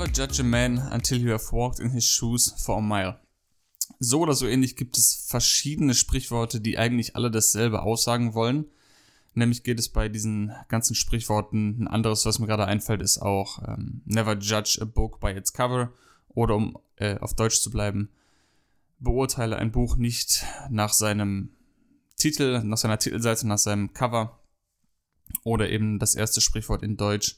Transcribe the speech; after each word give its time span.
Never 0.00 0.12
judge 0.12 0.40
a 0.40 0.44
man 0.44 0.78
until 0.78 1.18
you 1.18 1.30
have 1.30 1.52
walked 1.52 1.78
in 1.78 1.90
his 1.90 2.06
shoes 2.06 2.54
for 2.56 2.78
a 2.78 2.80
mile. 2.80 3.20
So 3.98 4.20
oder 4.20 4.32
so 4.32 4.46
ähnlich 4.46 4.74
gibt 4.74 4.96
es 4.96 5.26
verschiedene 5.28 5.92
Sprichworte, 5.92 6.62
die 6.62 6.78
eigentlich 6.78 7.16
alle 7.16 7.30
dasselbe 7.30 7.82
aussagen 7.82 8.32
wollen. 8.32 8.64
Nämlich 9.34 9.62
geht 9.62 9.78
es 9.78 9.90
bei 9.90 10.08
diesen 10.08 10.52
ganzen 10.68 10.94
Sprichworten, 10.94 11.82
ein 11.82 11.86
anderes, 11.86 12.24
was 12.24 12.38
mir 12.38 12.46
gerade 12.46 12.64
einfällt, 12.64 13.02
ist 13.02 13.18
auch 13.18 13.62
ähm, 13.68 14.00
Never 14.06 14.38
judge 14.38 14.78
a 14.80 14.86
book 14.86 15.20
by 15.20 15.32
its 15.32 15.52
cover 15.52 15.92
oder 16.28 16.56
um 16.56 16.78
äh, 16.96 17.18
auf 17.18 17.34
Deutsch 17.34 17.60
zu 17.60 17.70
bleiben, 17.70 18.08
beurteile 19.00 19.56
ein 19.56 19.70
Buch 19.70 19.96
nicht 19.96 20.46
nach 20.70 20.94
seinem 20.94 21.50
Titel, 22.16 22.62
nach 22.64 22.78
seiner 22.78 22.98
Titelseite, 22.98 23.46
nach 23.46 23.58
seinem 23.58 23.92
Cover 23.92 24.40
oder 25.44 25.68
eben 25.68 25.98
das 25.98 26.14
erste 26.14 26.40
Sprichwort 26.40 26.82
in 26.82 26.96
Deutsch, 26.96 27.36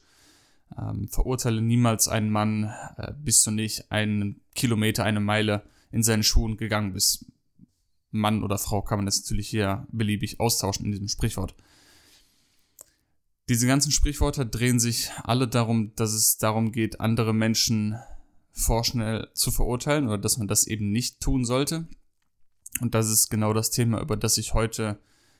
ähm, 0.77 1.07
verurteile 1.09 1.61
niemals 1.61 2.07
einen 2.07 2.29
Mann, 2.29 2.73
äh, 2.97 3.13
bis 3.17 3.43
du 3.43 3.51
nicht 3.51 3.91
einen 3.91 4.41
Kilometer, 4.55 5.03
eine 5.03 5.19
Meile 5.19 5.63
in 5.91 6.03
seinen 6.03 6.23
Schuhen 6.23 6.57
gegangen 6.57 6.93
bist. 6.93 7.25
Mann 8.11 8.43
oder 8.43 8.57
Frau 8.57 8.81
kann 8.81 8.99
man 8.99 9.05
das 9.05 9.21
natürlich 9.21 9.49
hier 9.49 9.87
beliebig 9.91 10.39
austauschen 10.39 10.85
in 10.85 10.91
diesem 10.91 11.07
Sprichwort. 11.07 11.55
Diese 13.49 13.67
ganzen 13.67 13.91
Sprichworte 13.91 14.45
drehen 14.45 14.79
sich 14.79 15.11
alle 15.23 15.47
darum, 15.47 15.93
dass 15.95 16.13
es 16.13 16.37
darum 16.37 16.71
geht, 16.71 17.01
andere 17.01 17.33
Menschen 17.33 17.97
vorschnell 18.53 19.27
zu 19.33 19.51
verurteilen 19.51 20.07
oder 20.07 20.17
dass 20.17 20.37
man 20.37 20.47
das 20.47 20.65
eben 20.67 20.91
nicht 20.91 21.19
tun 21.19 21.43
sollte. 21.43 21.87
Und 22.79 22.95
das 22.95 23.09
ist 23.09 23.29
genau 23.29 23.53
das 23.53 23.71
Thema, 23.71 23.99
über 23.99 24.15
das 24.15 24.37
ich 24.37 24.53
heute 24.53 24.99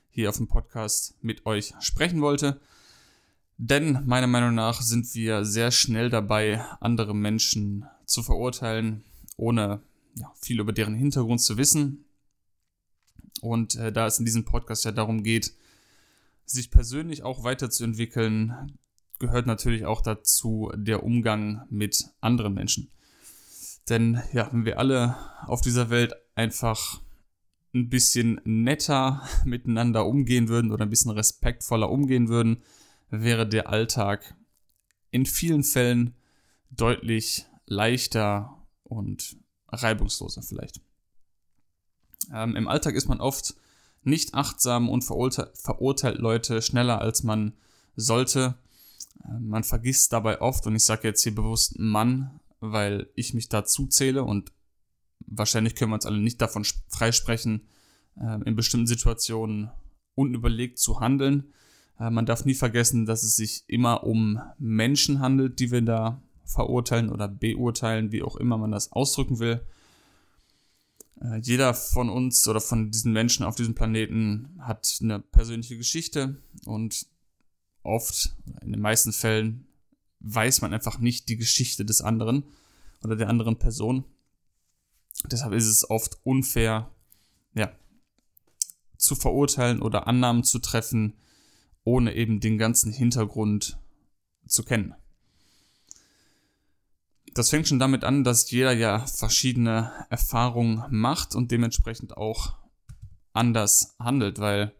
hier 0.09 0.29
auf 0.29 0.37
dem 0.37 0.47
Podcast 0.47 1.15
mit 1.21 1.45
euch 1.45 1.73
sprechen 1.79 2.21
wollte. 2.21 2.59
Denn 3.57 4.05
meiner 4.05 4.27
Meinung 4.27 4.55
nach 4.55 4.81
sind 4.81 5.13
wir 5.13 5.45
sehr 5.45 5.71
schnell 5.71 6.09
dabei, 6.09 6.63
andere 6.79 7.15
Menschen 7.15 7.85
zu 8.05 8.23
verurteilen, 8.23 9.03
ohne 9.37 9.81
ja, 10.15 10.31
viel 10.41 10.59
über 10.59 10.73
deren 10.73 10.95
Hintergrund 10.95 11.41
zu 11.41 11.57
wissen. 11.57 12.05
Und 13.41 13.75
äh, 13.75 13.91
da 13.91 14.07
es 14.07 14.19
in 14.19 14.25
diesem 14.25 14.45
Podcast 14.45 14.85
ja 14.85 14.91
darum 14.91 15.23
geht, 15.23 15.53
sich 16.45 16.71
persönlich 16.71 17.23
auch 17.23 17.43
weiterzuentwickeln, 17.43 18.77
gehört 19.19 19.47
natürlich 19.47 19.85
auch 19.85 20.01
dazu 20.01 20.71
der 20.75 21.03
Umgang 21.03 21.65
mit 21.69 22.05
anderen 22.21 22.53
Menschen. 22.53 22.89
Denn 23.89 24.21
ja, 24.33 24.49
wenn 24.51 24.65
wir 24.65 24.79
alle 24.79 25.15
auf 25.45 25.61
dieser 25.61 25.89
Welt 25.89 26.13
einfach 26.35 27.01
ein 27.73 27.89
bisschen 27.89 28.39
netter 28.43 29.27
miteinander 29.45 30.05
umgehen 30.05 30.47
würden 30.47 30.71
oder 30.71 30.85
ein 30.85 30.89
bisschen 30.89 31.11
respektvoller 31.11 31.89
umgehen 31.89 32.29
würden, 32.29 32.61
wäre 33.21 33.47
der 33.47 33.69
Alltag 33.69 34.35
in 35.11 35.25
vielen 35.25 35.63
Fällen 35.63 36.15
deutlich 36.71 37.45
leichter 37.67 38.57
und 38.83 39.37
reibungsloser 39.67 40.41
vielleicht. 40.41 40.81
Ähm, 42.33 42.55
Im 42.55 42.67
Alltag 42.67 42.95
ist 42.95 43.07
man 43.07 43.21
oft 43.21 43.55
nicht 44.01 44.33
achtsam 44.33 44.89
und 44.89 45.03
verurteilt, 45.03 46.17
Leute 46.17 46.61
schneller, 46.61 47.01
als 47.01 47.23
man 47.23 47.53
sollte. 47.95 48.55
Äh, 49.23 49.39
man 49.39 49.63
vergisst 49.63 50.11
dabei 50.11 50.41
oft, 50.41 50.65
und 50.65 50.75
ich 50.75 50.83
sage 50.83 51.07
jetzt 51.07 51.21
hier 51.21 51.35
bewusst 51.35 51.77
Mann, 51.77 52.39
weil 52.59 53.09
ich 53.15 53.35
mich 53.35 53.47
dazu 53.47 53.87
zähle 53.87 54.23
und 54.23 54.51
wahrscheinlich 55.19 55.75
können 55.75 55.91
wir 55.91 55.95
uns 55.95 56.05
alle 56.05 56.19
nicht 56.19 56.41
davon 56.41 56.65
freisprechen, 56.87 57.67
äh, 58.19 58.41
in 58.45 58.55
bestimmten 58.55 58.87
Situationen 58.87 59.69
unüberlegt 60.15 60.79
zu 60.79 60.99
handeln. 60.99 61.53
Äh, 61.99 62.09
man 62.09 62.25
darf 62.25 62.45
nie 62.45 62.53
vergessen, 62.53 63.05
dass 63.05 63.23
es 63.23 63.35
sich 63.35 63.63
immer 63.67 64.03
um 64.03 64.39
Menschen 64.57 65.19
handelt, 65.19 65.59
die 65.59 65.71
wir 65.71 65.81
da 65.81 66.21
verurteilen 66.45 67.09
oder 67.09 67.27
beurteilen, 67.27 68.11
wie 68.11 68.23
auch 68.23 68.35
immer 68.35 68.57
man 68.57 68.71
das 68.71 68.91
ausdrücken 68.91 69.39
will. 69.39 69.65
Äh, 71.21 71.39
jeder 71.41 71.73
von 71.73 72.09
uns 72.09 72.47
oder 72.47 72.61
von 72.61 72.91
diesen 72.91 73.13
Menschen 73.13 73.45
auf 73.45 73.55
diesem 73.55 73.75
Planeten 73.75 74.57
hat 74.59 74.97
eine 75.01 75.19
persönliche 75.19 75.77
Geschichte 75.77 76.37
und 76.65 77.07
oft, 77.83 78.35
in 78.61 78.71
den 78.71 78.81
meisten 78.81 79.13
Fällen, 79.13 79.67
weiß 80.19 80.61
man 80.61 80.73
einfach 80.73 80.99
nicht 80.99 81.27
die 81.29 81.37
Geschichte 81.37 81.85
des 81.85 82.01
anderen 82.01 82.45
oder 83.03 83.15
der 83.15 83.29
anderen 83.29 83.57
Person. 83.57 84.05
Deshalb 85.29 85.53
ist 85.53 85.67
es 85.67 85.89
oft 85.89 86.17
unfair, 86.23 86.89
ja, 87.53 87.71
zu 88.97 89.15
verurteilen 89.15 89.81
oder 89.81 90.07
Annahmen 90.07 90.43
zu 90.43 90.59
treffen, 90.59 91.13
ohne 91.83 92.15
eben 92.15 92.39
den 92.39 92.57
ganzen 92.57 92.91
Hintergrund 92.91 93.77
zu 94.47 94.63
kennen. 94.63 94.95
Das 97.33 97.49
fängt 97.49 97.67
schon 97.67 97.79
damit 97.79 98.03
an, 98.03 98.23
dass 98.23 98.51
jeder 98.51 98.73
ja 98.73 98.99
verschiedene 98.99 99.91
Erfahrungen 100.09 100.83
macht 100.89 101.35
und 101.35 101.51
dementsprechend 101.51 102.15
auch 102.15 102.55
anders 103.33 103.95
handelt, 103.99 104.39
weil 104.39 104.73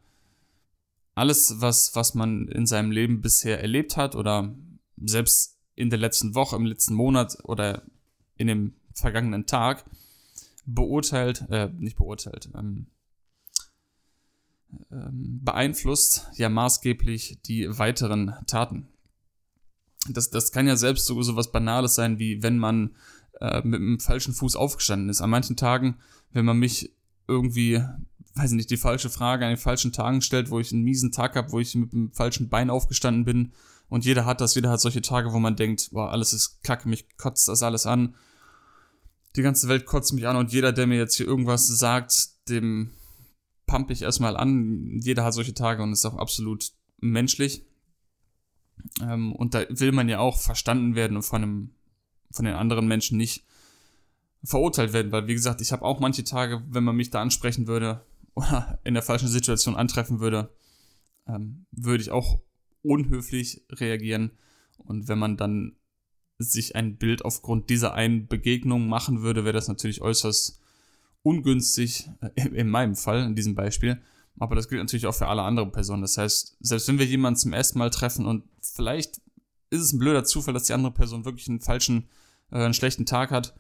alles, 1.16 1.56
was, 1.62 1.96
was 1.96 2.14
man 2.14 2.48
in 2.48 2.66
seinem 2.66 2.92
Leben 2.92 3.22
bisher 3.22 3.60
erlebt 3.60 3.98
hat 3.98 4.16
oder 4.16 4.56
selbst 4.98 5.60
in 5.76 5.90
der 5.90 6.00
letzten 6.00 6.36
Woche, 6.36 6.56
im 6.56 6.66
letzten 6.66 6.94
Monat 6.94 7.38
oder 7.44 7.84
in 8.36 8.48
dem 8.48 8.76
vergangenen 8.94 9.46
Tag 9.46 9.86
beurteilt, 10.66 11.46
äh, 11.50 11.70
nicht 11.70 11.98
beurteilt, 11.98 12.50
ähm, 12.56 12.88
beeinflusst 14.90 16.30
ja 16.36 16.50
maßgeblich 16.50 17.40
die 17.46 17.68
weiteren 17.78 18.36
Taten 18.48 18.88
das, 20.10 20.30
das 20.30 20.52
kann 20.52 20.68
ja 20.68 20.76
selbst 20.76 21.06
so, 21.06 21.22
so 21.22 21.36
was 21.36 21.52
Banales 21.52 21.96
sein, 21.96 22.20
wie 22.20 22.44
wenn 22.44 22.58
man 22.58 22.96
äh, 23.40 23.62
mit 23.64 23.80
dem 23.80 24.00
falschen 24.00 24.34
Fuß 24.34 24.56
aufgestanden 24.56 25.10
ist. 25.10 25.22
An 25.22 25.30
manchen 25.30 25.56
Tagen, 25.56 25.98
wenn 26.32 26.46
man 26.46 26.58
mich 26.58 26.94
irgendwie, 27.28 27.84
weiß 28.36 28.52
ich 28.52 28.58
nicht, 28.58 28.70
die 28.70 28.78
falsche 28.78 29.10
Frage 29.10 29.46
an 29.46 29.52
den 29.52 29.58
falschen 29.58 29.94
Tagen 29.94 30.22
stellt, 30.22 30.50
wo 30.50 30.60
ich 30.60 30.72
einen 30.74 30.84
miesen 30.84 31.12
Tag 31.12 31.36
habe, 31.36 31.52
wo 31.52 31.60
ich 31.60 31.76
mit 31.76 31.94
dem 31.94 32.12
falschen 32.12 32.50
Bein 32.50 32.70
aufgestanden 32.70 33.26
bin 33.26 33.54
und 33.90 34.06
jeder 34.06 34.26
hat 34.26 34.42
das, 34.42 34.56
jeder 34.56 34.72
hat 34.72 34.82
solche 34.82 35.02
Tage, 35.02 35.34
wo 35.34 35.40
man 35.40 35.56
denkt, 35.56 35.90
boah, 35.92 36.12
alles 36.12 36.34
ist 36.34 36.64
kacke, 36.64 36.90
mich 36.90 37.06
kotzt 37.18 37.48
das 37.48 37.64
alles 37.64 37.86
an. 37.86 38.16
Die 39.36 39.42
ganze 39.42 39.68
Welt 39.68 39.86
kotzt 39.86 40.14
mich 40.14 40.28
an 40.28 40.36
und 40.36 40.52
jeder, 40.52 40.72
der 40.72 40.88
mir 40.88 40.98
jetzt 40.98 41.16
hier 41.16 41.28
irgendwas 41.28 41.68
sagt, 41.68 42.50
dem 42.50 42.92
pump 43.74 43.90
ich 43.90 44.04
erstmal 44.04 44.38
an. 44.38 45.00
Jeder 45.02 45.24
hat 45.24 45.34
solche 45.34 45.56
Tage 45.56 45.82
und 45.82 45.94
ist 45.94 46.06
auch 46.06 46.18
absolut 46.18 46.74
menschlich. 47.00 47.66
Ähm, 49.02 49.34
und 49.34 49.56
da 49.56 49.66
will 49.68 49.92
man 49.92 50.08
ja 50.08 50.20
auch 50.20 50.40
verstanden 50.40 50.94
werden 50.94 51.18
und 51.18 51.24
von, 51.24 51.42
einem, 51.42 51.72
von 52.30 52.46
den 52.46 52.54
anderen 52.54 52.88
Menschen 52.88 53.18
nicht 53.18 53.48
verurteilt 54.44 54.94
werden, 54.94 55.12
weil 55.12 55.26
wie 55.26 55.34
gesagt, 55.34 55.60
ich 55.60 55.72
habe 55.72 55.82
auch 55.84 56.00
manche 56.00 56.24
Tage, 56.24 56.64
wenn 56.70 56.84
man 56.84 56.96
mich 56.96 57.10
da 57.10 57.20
ansprechen 57.20 57.66
würde 57.66 58.06
oder 58.36 58.80
in 58.84 58.94
der 58.94 59.02
falschen 59.02 59.28
Situation 59.28 59.76
antreffen 59.76 60.20
würde, 60.20 60.54
ähm, 61.28 61.66
würde 61.72 62.04
ich 62.04 62.12
auch 62.12 62.42
unhöflich 62.84 63.66
reagieren. 63.72 64.34
Und 64.78 65.08
wenn 65.08 65.18
man 65.18 65.36
dann 65.36 65.78
sich 66.38 66.76
ein 66.76 66.98
Bild 66.98 67.26
aufgrund 67.26 67.72
dieser 67.72 67.96
einen 67.96 68.28
Begegnung 68.28 68.88
machen 68.88 69.24
würde, 69.24 69.46
wäre 69.46 69.54
das 69.54 69.68
natürlich 69.68 70.02
äußerst 70.02 70.60
ungünstig, 71.24 72.10
äh, 72.36 72.48
in 72.50 72.70
meinem 72.70 72.96
Fall, 72.96 73.24
in 73.24 73.36
diesem 73.36 73.56
Beispiel. 73.56 74.02
Aber 74.38 74.56
das 74.56 74.68
gilt 74.68 74.82
natürlich 74.82 75.08
auch 75.08 75.16
für 75.16 75.28
alle 75.28 75.44
anderen 75.44 75.72
Personen. 75.72 76.02
Das 76.02 76.18
heißt, 76.18 76.58
selbst 76.60 76.88
wenn 76.88 77.00
wir 77.00 77.06
jemanden 77.06 77.40
zum 77.40 77.54
ersten 77.54 77.80
Mal 77.80 77.90
treffen 77.90 78.26
und 78.26 78.44
vielleicht 78.62 79.22
ist 79.70 79.82
es 79.82 79.94
ein 79.94 80.00
blöder 80.00 80.24
Zufall, 80.24 80.54
dass 80.54 80.66
die 80.66 80.74
andere 80.74 80.94
Person 80.94 81.26
wirklich 81.26 81.50
einen 81.50 81.62
falschen, 81.62 82.08
äh, 82.52 82.58
einen 82.58 82.74
schlechten 82.74 83.06
Tag 83.06 83.32
hat. 83.32 83.56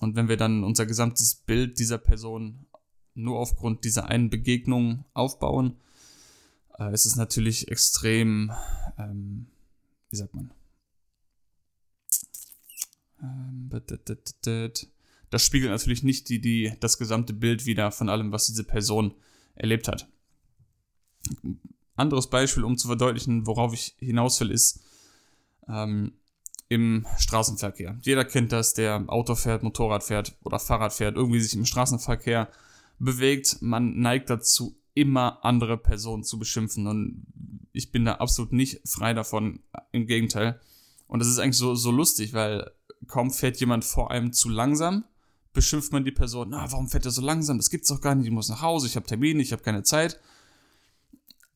Und 0.00 0.14
wenn 0.14 0.28
wir 0.28 0.36
dann 0.36 0.62
unser 0.62 0.86
gesamtes 0.86 1.34
Bild 1.34 1.78
dieser 1.78 1.98
Person 1.98 2.66
nur 3.14 3.38
aufgrund 3.38 3.84
dieser 3.84 4.06
einen 4.06 4.30
Begegnung 4.30 5.04
aufbauen, 5.14 5.76
äh, 6.78 6.92
ist 6.92 7.06
es 7.06 7.16
natürlich 7.16 7.68
extrem, 7.68 8.52
ähm, 8.98 9.46
wie 10.10 10.16
sagt 10.16 10.34
man? 10.34 10.52
Ähm, 13.22 13.70
das 15.30 15.44
spiegelt 15.44 15.70
natürlich 15.70 16.02
nicht 16.02 16.28
die, 16.28 16.40
die, 16.40 16.72
das 16.80 16.98
gesamte 16.98 17.32
Bild 17.32 17.66
wieder 17.66 17.90
von 17.90 18.08
allem, 18.08 18.32
was 18.32 18.46
diese 18.46 18.64
Person 18.64 19.14
erlebt 19.54 19.88
hat. 19.88 20.08
anderes 21.96 22.28
Beispiel, 22.28 22.64
um 22.64 22.76
zu 22.76 22.88
verdeutlichen, 22.88 23.46
worauf 23.46 23.72
ich 23.72 23.94
hinaus 23.98 24.40
will, 24.40 24.50
ist 24.50 24.80
ähm, 25.68 26.12
im 26.68 27.06
Straßenverkehr. 27.18 27.98
Jeder 28.02 28.24
kennt 28.24 28.52
das, 28.52 28.74
der 28.74 29.04
Auto 29.08 29.34
fährt, 29.34 29.62
Motorrad 29.62 30.04
fährt 30.04 30.36
oder 30.42 30.58
Fahrrad 30.58 30.92
fährt, 30.92 31.16
irgendwie 31.16 31.40
sich 31.40 31.54
im 31.54 31.66
Straßenverkehr 31.66 32.48
bewegt. 32.98 33.58
Man 33.60 33.98
neigt 33.98 34.30
dazu, 34.30 34.76
immer 34.94 35.44
andere 35.44 35.76
Personen 35.76 36.24
zu 36.24 36.38
beschimpfen. 36.38 36.86
Und 36.86 37.26
ich 37.72 37.90
bin 37.90 38.04
da 38.04 38.14
absolut 38.14 38.52
nicht 38.52 38.80
frei 38.88 39.14
davon. 39.14 39.60
Im 39.92 40.06
Gegenteil. 40.06 40.60
Und 41.06 41.18
das 41.18 41.28
ist 41.28 41.38
eigentlich 41.38 41.56
so, 41.56 41.74
so 41.74 41.90
lustig, 41.90 42.32
weil 42.32 42.70
kaum 43.08 43.30
fährt 43.32 43.58
jemand 43.58 43.84
vor 43.84 44.10
einem 44.10 44.32
zu 44.32 44.48
langsam, 44.48 45.04
beschimpft 45.52 45.92
man 45.92 46.04
die 46.04 46.12
Person, 46.12 46.50
na, 46.50 46.70
warum 46.70 46.88
fährt 46.88 47.04
er 47.04 47.10
so 47.10 47.22
langsam? 47.22 47.56
Das 47.58 47.70
gibt's 47.70 47.88
doch 47.88 48.00
gar 48.00 48.14
nicht, 48.14 48.26
ich 48.26 48.32
muss 48.32 48.48
nach 48.48 48.62
Hause, 48.62 48.86
ich 48.86 48.96
habe 48.96 49.06
Termine, 49.06 49.42
ich 49.42 49.52
habe 49.52 49.62
keine 49.62 49.82
Zeit. 49.82 50.20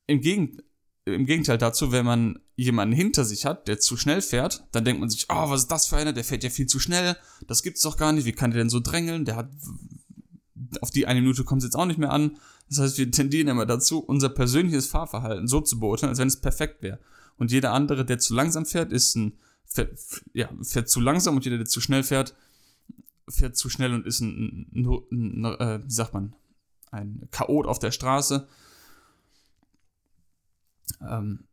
Im, 0.06 0.20
Gegen 0.20 0.58
Im 1.04 1.26
Gegenteil 1.26 1.58
dazu, 1.58 1.92
wenn 1.92 2.04
man 2.04 2.40
jemanden 2.56 2.94
hinter 2.94 3.24
sich 3.24 3.46
hat, 3.46 3.68
der 3.68 3.78
zu 3.78 3.96
schnell 3.96 4.20
fährt, 4.20 4.66
dann 4.72 4.84
denkt 4.84 5.00
man 5.00 5.10
sich, 5.10 5.26
oh, 5.28 5.50
was 5.50 5.62
ist 5.62 5.70
das 5.70 5.86
für 5.86 5.96
einer, 5.96 6.12
der 6.12 6.24
fährt 6.24 6.44
ja 6.44 6.50
viel 6.50 6.66
zu 6.66 6.78
schnell, 6.78 7.16
das 7.46 7.62
gibt's 7.62 7.82
doch 7.82 7.96
gar 7.96 8.12
nicht, 8.12 8.24
wie 8.24 8.32
kann 8.32 8.50
der 8.50 8.58
denn 8.58 8.70
so 8.70 8.80
drängeln, 8.80 9.24
der 9.24 9.36
hat, 9.36 9.50
auf 10.80 10.90
die 10.90 11.06
eine 11.06 11.20
Minute 11.20 11.44
kommt 11.44 11.62
es 11.62 11.66
jetzt 11.66 11.76
auch 11.76 11.86
nicht 11.86 11.98
mehr 11.98 12.10
an. 12.10 12.36
Das 12.68 12.78
heißt, 12.78 12.98
wir 12.98 13.10
tendieren 13.10 13.48
immer 13.48 13.66
dazu, 13.66 14.00
unser 14.00 14.28
persönliches 14.28 14.86
Fahrverhalten 14.86 15.46
so 15.46 15.60
zu 15.60 15.78
beurteilen, 15.78 16.10
als 16.10 16.18
wenn 16.18 16.28
es 16.28 16.40
perfekt 16.40 16.82
wäre. 16.82 16.98
Und 17.36 17.50
jeder 17.52 17.72
andere, 17.72 18.04
der 18.04 18.18
zu 18.18 18.34
langsam 18.34 18.64
fährt, 18.64 18.92
ist 18.92 19.14
ein, 19.16 19.38
fährt, 19.64 19.98
ja, 20.32 20.48
fährt 20.62 20.88
zu 20.88 21.00
langsam 21.00 21.36
und 21.36 21.44
jeder, 21.44 21.58
der 21.58 21.66
zu 21.66 21.80
schnell 21.80 22.02
fährt, 22.02 22.34
fährt 23.28 23.56
zu 23.56 23.68
schnell 23.68 23.94
und 23.94 24.06
ist 24.06 24.20
ein, 24.20 24.68
ein, 24.74 24.86
ein, 25.10 25.44
ein 25.44 25.60
äh, 25.60 25.84
wie 25.84 25.90
sagt 25.90 26.14
man, 26.14 26.34
ein 26.90 27.28
Chaot 27.30 27.66
auf 27.66 27.78
der 27.78 27.90
Straße. 27.90 28.46
Ähm, 31.00 31.44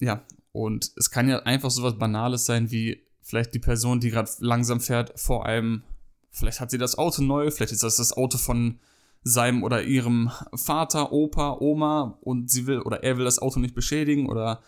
ja, 0.00 0.24
und 0.52 0.90
es 0.96 1.10
kann 1.10 1.28
ja 1.28 1.40
einfach 1.40 1.70
so 1.70 1.82
was 1.82 1.98
Banales 1.98 2.46
sein, 2.46 2.70
wie 2.70 3.02
vielleicht 3.22 3.54
die 3.54 3.58
Person, 3.58 4.00
die 4.00 4.10
gerade 4.10 4.30
langsam 4.38 4.80
fährt, 4.80 5.18
vor 5.18 5.46
einem, 5.46 5.82
vielleicht 6.30 6.60
hat 6.60 6.70
sie 6.70 6.78
das 6.78 6.98
Auto 6.98 7.22
neu, 7.22 7.50
vielleicht 7.50 7.72
ist 7.72 7.82
das 7.82 7.96
das 7.96 8.12
Auto 8.12 8.38
von 8.38 8.80
seinem 9.22 9.62
oder 9.62 9.82
ihrem 9.82 10.30
Vater, 10.54 11.12
Opa, 11.12 11.58
Oma 11.60 12.18
und 12.22 12.50
sie 12.50 12.66
will 12.66 12.80
oder 12.80 13.04
er 13.04 13.18
will 13.18 13.24
das 13.24 13.38
Auto 13.38 13.60
nicht 13.60 13.74
beschädigen 13.74 14.28
oder 14.28 14.62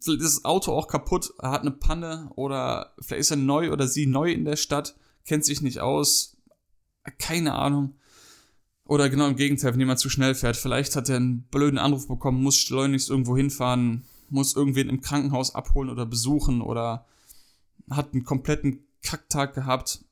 vielleicht 0.00 0.22
ist 0.22 0.36
das 0.38 0.44
Auto 0.44 0.72
auch 0.72 0.88
kaputt, 0.88 1.32
hat 1.40 1.60
eine 1.60 1.70
Panne 1.70 2.30
oder 2.34 2.92
vielleicht 3.00 3.20
ist 3.20 3.30
er 3.30 3.36
neu 3.36 3.72
oder 3.72 3.86
sie 3.86 4.06
neu 4.06 4.32
in 4.32 4.44
der 4.44 4.56
Stadt, 4.56 4.96
kennt 5.26 5.44
sich 5.44 5.60
nicht 5.60 5.80
aus, 5.80 6.36
keine 7.18 7.54
Ahnung. 7.54 7.96
Oder 8.86 9.08
genau 9.08 9.28
im 9.28 9.36
Gegenteil, 9.36 9.72
wenn 9.72 9.80
jemand 9.80 9.98
zu 9.98 10.10
schnell 10.10 10.34
fährt, 10.34 10.56
vielleicht 10.56 10.94
hat 10.94 11.08
er 11.08 11.16
einen 11.16 11.44
blöden 11.44 11.78
Anruf 11.78 12.06
bekommen, 12.06 12.42
muss 12.42 12.56
schleunigst 12.56 13.08
irgendwo 13.08 13.36
hinfahren, 13.36 14.04
muss 14.28 14.54
irgendwen 14.54 14.90
im 14.90 15.00
Krankenhaus 15.00 15.54
abholen 15.54 15.88
oder 15.88 16.04
besuchen 16.04 16.60
oder 16.60 17.06
hat 17.90 18.12
einen 18.12 18.24
kompletten 18.24 18.86
Kacktag 19.02 19.54
gehabt. 19.54 20.04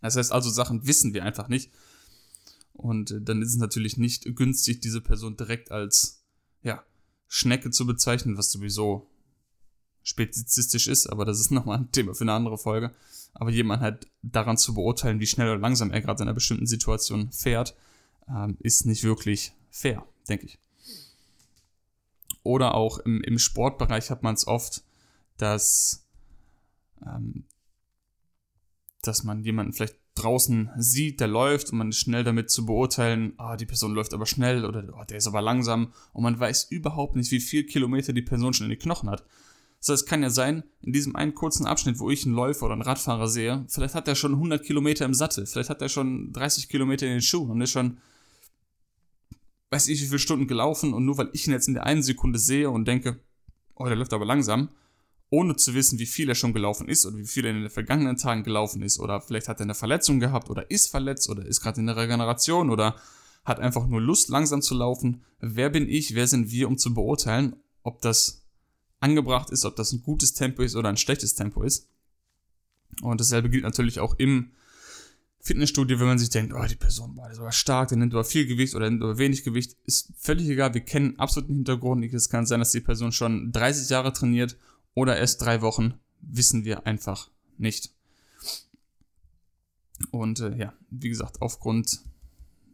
Das 0.00 0.16
heißt 0.16 0.32
also, 0.32 0.50
Sachen 0.50 0.86
wissen 0.86 1.14
wir 1.14 1.24
einfach 1.24 1.48
nicht. 1.48 1.70
Und 2.74 3.10
äh, 3.10 3.22
dann 3.22 3.40
ist 3.40 3.50
es 3.50 3.56
natürlich 3.56 3.96
nicht 3.96 4.36
günstig, 4.36 4.80
diese 4.80 5.00
Person 5.00 5.36
direkt 5.36 5.70
als, 5.70 6.24
ja, 6.62 6.84
Schnecke 7.26 7.70
zu 7.70 7.86
bezeichnen, 7.86 8.36
was 8.36 8.52
sowieso 8.52 9.08
spezistisch 10.04 10.86
ist, 10.86 11.08
aber 11.08 11.24
das 11.24 11.40
ist 11.40 11.50
nochmal 11.50 11.78
ein 11.78 11.90
Thema 11.90 12.14
für 12.14 12.22
eine 12.22 12.32
andere 12.32 12.58
Folge. 12.58 12.92
Aber 13.32 13.50
jemand 13.50 13.82
halt 13.82 14.06
daran 14.22 14.56
zu 14.56 14.74
beurteilen, 14.74 15.18
wie 15.18 15.26
schnell 15.26 15.48
oder 15.48 15.58
langsam 15.58 15.90
er 15.90 16.00
gerade 16.00 16.22
in 16.22 16.28
einer 16.28 16.34
bestimmten 16.34 16.66
Situation 16.66 17.32
fährt, 17.32 17.74
ähm, 18.28 18.56
ist 18.60 18.86
nicht 18.86 19.02
wirklich 19.02 19.52
fair, 19.70 20.06
denke 20.28 20.46
ich. 20.46 20.58
Oder 22.44 22.74
auch 22.74 22.98
im, 22.98 23.22
im 23.22 23.38
Sportbereich 23.38 24.10
hat 24.10 24.22
man 24.22 24.34
es 24.34 24.46
oft, 24.46 24.84
dass, 25.38 26.06
ähm, 27.04 27.44
dass 29.02 29.24
man 29.24 29.42
jemanden 29.42 29.72
vielleicht 29.72 29.96
draußen 30.14 30.70
sieht, 30.76 31.20
der 31.20 31.26
läuft 31.26 31.72
und 31.72 31.78
man 31.78 31.88
ist 31.88 31.98
schnell 31.98 32.22
damit 32.22 32.50
zu 32.50 32.66
beurteilen, 32.66 33.32
ah, 33.36 33.56
die 33.56 33.66
Person 33.66 33.94
läuft 33.94 34.14
aber 34.14 34.26
schnell 34.26 34.64
oder 34.64 34.84
oh, 34.96 35.04
der 35.04 35.16
ist 35.16 35.26
aber 35.26 35.42
langsam 35.42 35.92
und 36.12 36.22
man 36.22 36.38
weiß 36.38 36.70
überhaupt 36.70 37.16
nicht, 37.16 37.32
wie 37.32 37.40
viel 37.40 37.64
Kilometer 37.64 38.12
die 38.12 38.22
Person 38.22 38.54
schon 38.54 38.66
in 38.66 38.70
den 38.70 38.78
Knochen 38.78 39.10
hat. 39.10 39.24
Das 39.84 39.90
heißt, 39.90 40.02
es 40.04 40.08
kann 40.08 40.22
ja 40.22 40.30
sein, 40.30 40.64
in 40.80 40.94
diesem 40.94 41.14
einen 41.14 41.34
kurzen 41.34 41.66
Abschnitt, 41.66 41.98
wo 41.98 42.08
ich 42.08 42.24
einen 42.24 42.34
Läufer 42.34 42.64
oder 42.64 42.72
einen 42.72 42.80
Radfahrer 42.80 43.28
sehe, 43.28 43.66
vielleicht 43.68 43.94
hat 43.94 44.08
er 44.08 44.14
schon 44.14 44.32
100 44.32 44.64
Kilometer 44.64 45.04
im 45.04 45.12
Sattel, 45.12 45.44
vielleicht 45.44 45.68
hat 45.68 45.82
er 45.82 45.90
schon 45.90 46.32
30 46.32 46.70
Kilometer 46.70 47.04
in 47.04 47.12
den 47.12 47.22
Schuhen 47.22 47.50
und 47.50 47.60
ist 47.60 47.72
schon, 47.72 47.98
weiß 49.68 49.88
ich 49.88 50.00
wie 50.00 50.06
viele 50.06 50.18
Stunden 50.18 50.46
gelaufen 50.46 50.94
und 50.94 51.04
nur 51.04 51.18
weil 51.18 51.28
ich 51.34 51.46
ihn 51.46 51.52
jetzt 51.52 51.68
in 51.68 51.74
der 51.74 51.84
einen 51.84 52.02
Sekunde 52.02 52.38
sehe 52.38 52.70
und 52.70 52.88
denke, 52.88 53.20
oh, 53.74 53.84
der 53.84 53.96
läuft 53.96 54.14
aber 54.14 54.24
langsam, 54.24 54.70
ohne 55.28 55.54
zu 55.56 55.74
wissen, 55.74 55.98
wie 55.98 56.06
viel 56.06 56.30
er 56.30 56.34
schon 56.34 56.54
gelaufen 56.54 56.88
ist 56.88 57.04
oder 57.04 57.18
wie 57.18 57.26
viel 57.26 57.44
er 57.44 57.50
in 57.50 57.60
den 57.60 57.70
vergangenen 57.70 58.16
Tagen 58.16 58.42
gelaufen 58.42 58.82
ist. 58.82 59.00
Oder 59.00 59.20
vielleicht 59.20 59.48
hat 59.48 59.58
er 59.58 59.64
eine 59.64 59.74
Verletzung 59.74 60.20
gehabt 60.20 60.48
oder 60.48 60.70
ist 60.70 60.90
verletzt 60.90 61.28
oder 61.28 61.44
ist 61.44 61.60
gerade 61.60 61.80
in 61.80 61.86
der 61.86 61.96
Regeneration 61.96 62.70
oder 62.70 62.96
hat 63.44 63.60
einfach 63.60 63.86
nur 63.86 64.00
Lust, 64.00 64.28
langsam 64.28 64.62
zu 64.62 64.74
laufen. 64.74 65.24
Wer 65.40 65.70
bin 65.70 65.88
ich, 65.88 66.14
wer 66.14 66.26
sind 66.26 66.50
wir, 66.50 66.68
um 66.68 66.78
zu 66.78 66.94
beurteilen, 66.94 67.56
ob 67.82 68.00
das 68.00 68.43
angebracht 69.04 69.50
ist, 69.50 69.66
ob 69.66 69.76
das 69.76 69.92
ein 69.92 70.02
gutes 70.02 70.32
Tempo 70.32 70.62
ist 70.62 70.76
oder 70.76 70.88
ein 70.88 70.96
schlechtes 70.96 71.34
Tempo 71.34 71.62
ist. 71.62 71.88
Und 73.02 73.20
dasselbe 73.20 73.50
gilt 73.50 73.64
natürlich 73.64 74.00
auch 74.00 74.14
im 74.18 74.52
Fitnessstudio, 75.40 76.00
wenn 76.00 76.06
man 76.06 76.18
sich 76.18 76.30
denkt, 76.30 76.54
oh, 76.54 76.64
die 76.64 76.74
Person 76.74 77.14
war 77.18 77.32
so 77.34 77.50
stark, 77.50 77.88
der 77.88 77.98
nimmt 77.98 78.14
aber 78.14 78.24
viel 78.24 78.46
Gewicht 78.46 78.74
oder 78.74 78.88
nimmt 78.88 79.02
aber 79.02 79.18
wenig 79.18 79.44
Gewicht, 79.44 79.76
ist 79.84 80.10
völlig 80.16 80.48
egal. 80.48 80.72
Wir 80.72 80.80
kennen 80.80 81.18
absolut 81.18 81.50
den 81.50 81.56
Hintergrund. 81.56 82.02
Es 82.14 82.30
kann 82.30 82.46
sein, 82.46 82.60
dass 82.60 82.72
die 82.72 82.80
Person 82.80 83.12
schon 83.12 83.52
30 83.52 83.90
Jahre 83.90 84.14
trainiert 84.14 84.56
oder 84.94 85.18
erst 85.18 85.42
drei 85.42 85.60
Wochen, 85.60 85.94
wissen 86.22 86.64
wir 86.64 86.86
einfach 86.86 87.28
nicht. 87.58 87.90
Und 90.12 90.40
äh, 90.40 90.56
ja, 90.56 90.72
wie 90.88 91.10
gesagt, 91.10 91.42
aufgrund 91.42 92.00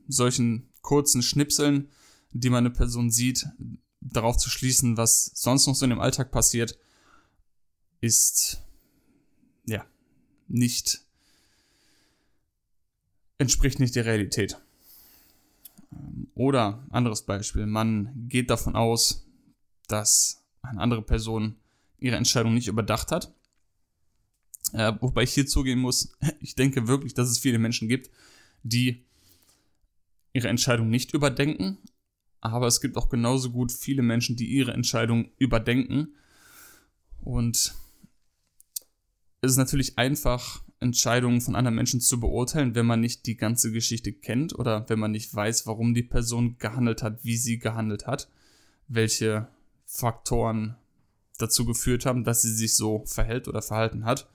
solchen 0.06 0.68
kurzen 0.80 1.22
Schnipseln, 1.22 1.88
die 2.32 2.50
man 2.50 2.64
eine 2.66 2.70
Person 2.70 3.10
sieht, 3.10 3.46
darauf 4.00 4.36
zu 4.36 4.50
schließen, 4.50 4.96
was 4.96 5.30
sonst 5.34 5.66
noch 5.66 5.74
so 5.74 5.84
in 5.84 5.90
dem 5.90 6.00
Alltag 6.00 6.30
passiert, 6.30 6.78
ist 8.00 8.62
ja 9.66 9.84
nicht 10.48 11.02
entspricht 13.40 13.80
nicht 13.80 13.96
der 13.96 14.04
Realität. 14.04 14.60
Oder 16.34 16.86
anderes 16.90 17.22
Beispiel, 17.22 17.66
man 17.66 18.28
geht 18.28 18.50
davon 18.50 18.76
aus, 18.76 19.26
dass 19.88 20.44
eine 20.62 20.80
andere 20.80 21.02
Person 21.02 21.56
ihre 21.98 22.16
Entscheidung 22.16 22.54
nicht 22.54 22.68
überdacht 22.68 23.10
hat. 23.10 23.34
Äh, 24.72 24.92
wobei 25.00 25.24
ich 25.24 25.34
hier 25.34 25.46
zugeben 25.46 25.80
muss, 25.80 26.12
ich 26.40 26.54
denke 26.54 26.86
wirklich, 26.86 27.14
dass 27.14 27.28
es 27.28 27.38
viele 27.38 27.58
Menschen 27.58 27.88
gibt, 27.88 28.10
die 28.62 29.04
ihre 30.32 30.48
Entscheidung 30.48 30.90
nicht 30.90 31.12
überdenken, 31.12 31.78
aber 32.40 32.66
es 32.66 32.80
gibt 32.80 32.96
auch 32.96 33.08
genauso 33.08 33.50
gut 33.50 33.72
viele 33.72 34.02
Menschen, 34.02 34.36
die 34.36 34.46
ihre 34.46 34.72
Entscheidung 34.72 35.30
überdenken. 35.38 36.14
Und 37.20 37.74
es 39.42 39.52
ist 39.52 39.56
natürlich 39.56 39.98
einfach, 39.98 40.62
Entscheidungen 40.80 41.42
von 41.42 41.54
anderen 41.54 41.74
Menschen 41.74 42.00
zu 42.00 42.18
beurteilen, 42.18 42.74
wenn 42.74 42.86
man 42.86 43.00
nicht 43.00 43.26
die 43.26 43.36
ganze 43.36 43.70
Geschichte 43.70 44.14
kennt 44.14 44.58
oder 44.58 44.88
wenn 44.88 44.98
man 44.98 45.10
nicht 45.10 45.32
weiß, 45.34 45.66
warum 45.66 45.92
die 45.92 46.02
Person 46.02 46.56
gehandelt 46.58 47.02
hat, 47.02 47.22
wie 47.22 47.36
sie 47.36 47.58
gehandelt 47.58 48.06
hat, 48.06 48.30
welche 48.88 49.48
Faktoren 49.84 50.76
dazu 51.38 51.66
geführt 51.66 52.06
haben, 52.06 52.24
dass 52.24 52.40
sie 52.42 52.54
sich 52.54 52.74
so 52.76 53.04
verhält 53.04 53.46
oder 53.46 53.60
verhalten 53.60 54.06
hat. 54.06 54.30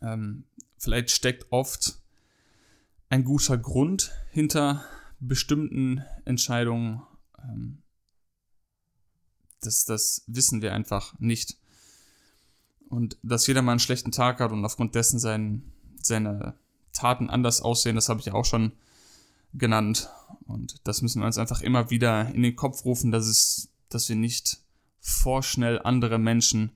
Ähm, 0.00 0.44
vielleicht 0.78 1.10
steckt 1.10 1.46
oft 1.50 2.00
ein 3.08 3.24
guter 3.24 3.58
Grund 3.58 4.12
hinter 4.30 4.84
bestimmten 5.20 6.02
Entscheidungen. 6.24 7.02
Ähm, 7.38 7.82
das, 9.60 9.84
das 9.84 10.24
wissen 10.26 10.62
wir 10.62 10.72
einfach 10.72 11.18
nicht. 11.18 11.56
Und 12.88 13.18
dass 13.22 13.46
jeder 13.46 13.62
mal 13.62 13.72
einen 13.72 13.80
schlechten 13.80 14.12
Tag 14.12 14.40
hat 14.40 14.52
und 14.52 14.64
aufgrund 14.64 14.94
dessen 14.94 15.18
sein, 15.18 15.72
seine 16.00 16.54
Taten 16.92 17.30
anders 17.30 17.60
aussehen, 17.60 17.96
das 17.96 18.08
habe 18.08 18.20
ich 18.20 18.32
auch 18.32 18.44
schon 18.44 18.72
genannt. 19.52 20.10
Und 20.46 20.86
das 20.86 21.02
müssen 21.02 21.20
wir 21.20 21.26
uns 21.26 21.38
einfach 21.38 21.62
immer 21.62 21.90
wieder 21.90 22.32
in 22.32 22.42
den 22.42 22.54
Kopf 22.54 22.84
rufen, 22.84 23.10
dass 23.10 23.26
es 23.26 23.70
dass 23.88 24.08
wir 24.08 24.16
nicht 24.16 24.58
vorschnell 25.00 25.80
andere 25.82 26.18
Menschen 26.18 26.72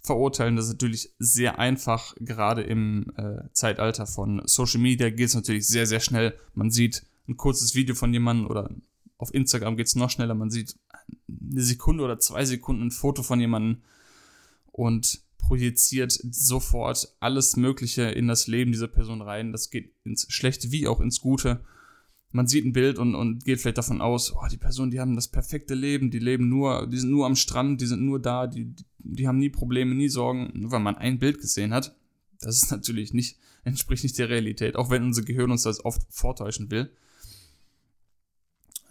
verurteilen. 0.00 0.56
Das 0.56 0.66
ist 0.66 0.72
natürlich 0.72 1.14
sehr 1.18 1.58
einfach, 1.58 2.14
gerade 2.18 2.62
im 2.62 3.12
äh, 3.16 3.48
Zeitalter 3.52 4.06
von 4.06 4.42
Social 4.44 4.80
Media 4.80 5.10
geht 5.10 5.28
es 5.28 5.34
natürlich 5.34 5.66
sehr, 5.66 5.86
sehr 5.86 6.00
schnell. 6.00 6.38
Man 6.54 6.70
sieht 6.70 7.06
ein 7.28 7.36
kurzes 7.36 7.74
Video 7.74 7.94
von 7.94 8.12
jemandem 8.12 8.46
oder 8.46 8.70
auf 9.16 9.32
Instagram 9.32 9.76
geht 9.76 9.86
es 9.86 9.94
noch 9.94 10.10
schneller. 10.10 10.34
Man 10.34 10.50
sieht 10.50 10.76
eine 11.28 11.62
Sekunde 11.62 12.04
oder 12.04 12.18
zwei 12.18 12.44
Sekunden 12.44 12.82
ein 12.82 12.90
Foto 12.90 13.22
von 13.22 13.40
jemandem 13.40 13.82
und 14.72 15.22
projiziert 15.38 16.12
sofort 16.12 17.16
alles 17.20 17.56
Mögliche 17.56 18.02
in 18.02 18.28
das 18.28 18.46
Leben 18.46 18.72
dieser 18.72 18.88
Person 18.88 19.22
rein. 19.22 19.52
Das 19.52 19.70
geht 19.70 19.94
ins 20.04 20.26
Schlechte 20.32 20.72
wie 20.72 20.88
auch 20.88 21.00
ins 21.00 21.20
Gute. 21.20 21.60
man 22.32 22.48
sieht 22.48 22.64
ein 22.64 22.72
Bild 22.72 22.98
und, 22.98 23.14
und 23.14 23.44
geht 23.44 23.60
vielleicht 23.60 23.78
davon 23.78 24.00
aus, 24.00 24.34
oh, 24.34 24.46
die 24.50 24.56
Personen, 24.56 24.90
die 24.90 25.00
haben 25.00 25.14
das 25.14 25.28
perfekte 25.28 25.74
Leben, 25.74 26.10
die 26.10 26.18
leben 26.18 26.48
nur, 26.48 26.88
die 26.88 26.98
sind 26.98 27.10
nur 27.10 27.26
am 27.26 27.36
Strand, 27.36 27.80
die 27.80 27.86
sind 27.86 28.02
nur 28.02 28.20
da, 28.20 28.48
die, 28.48 28.74
die 28.98 29.28
haben 29.28 29.38
nie 29.38 29.50
Probleme, 29.50 29.94
nie 29.94 30.08
Sorgen, 30.08 30.50
nur 30.54 30.72
weil 30.72 30.80
man 30.80 30.96
ein 30.96 31.20
Bild 31.20 31.40
gesehen 31.40 31.72
hat. 31.72 31.94
Das 32.40 32.56
ist 32.56 32.70
natürlich 32.72 33.14
nicht, 33.14 33.38
entspricht 33.62 34.02
nicht 34.02 34.18
der 34.18 34.30
Realität, 34.30 34.74
auch 34.74 34.90
wenn 34.90 35.04
unser 35.04 35.22
Gehirn 35.22 35.52
uns 35.52 35.62
das 35.62 35.84
oft 35.84 36.02
vortäuschen 36.10 36.70
will. 36.72 36.90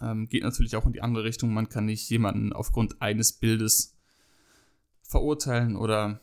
Ähm, 0.04 0.28
geht 0.28 0.44
natürlich 0.44 0.76
auch 0.76 0.86
in 0.86 0.94
die 0.94 1.02
andere 1.02 1.24
Richtung. 1.24 1.54
Man 1.54 1.70
kann 1.70 1.86
nicht 1.86 2.10
jemanden 2.10 2.52
aufgrund 2.52 3.02
eines 3.02 3.32
Bildes 3.32 3.96
verurteilen 5.02 5.76
oder 5.76 6.20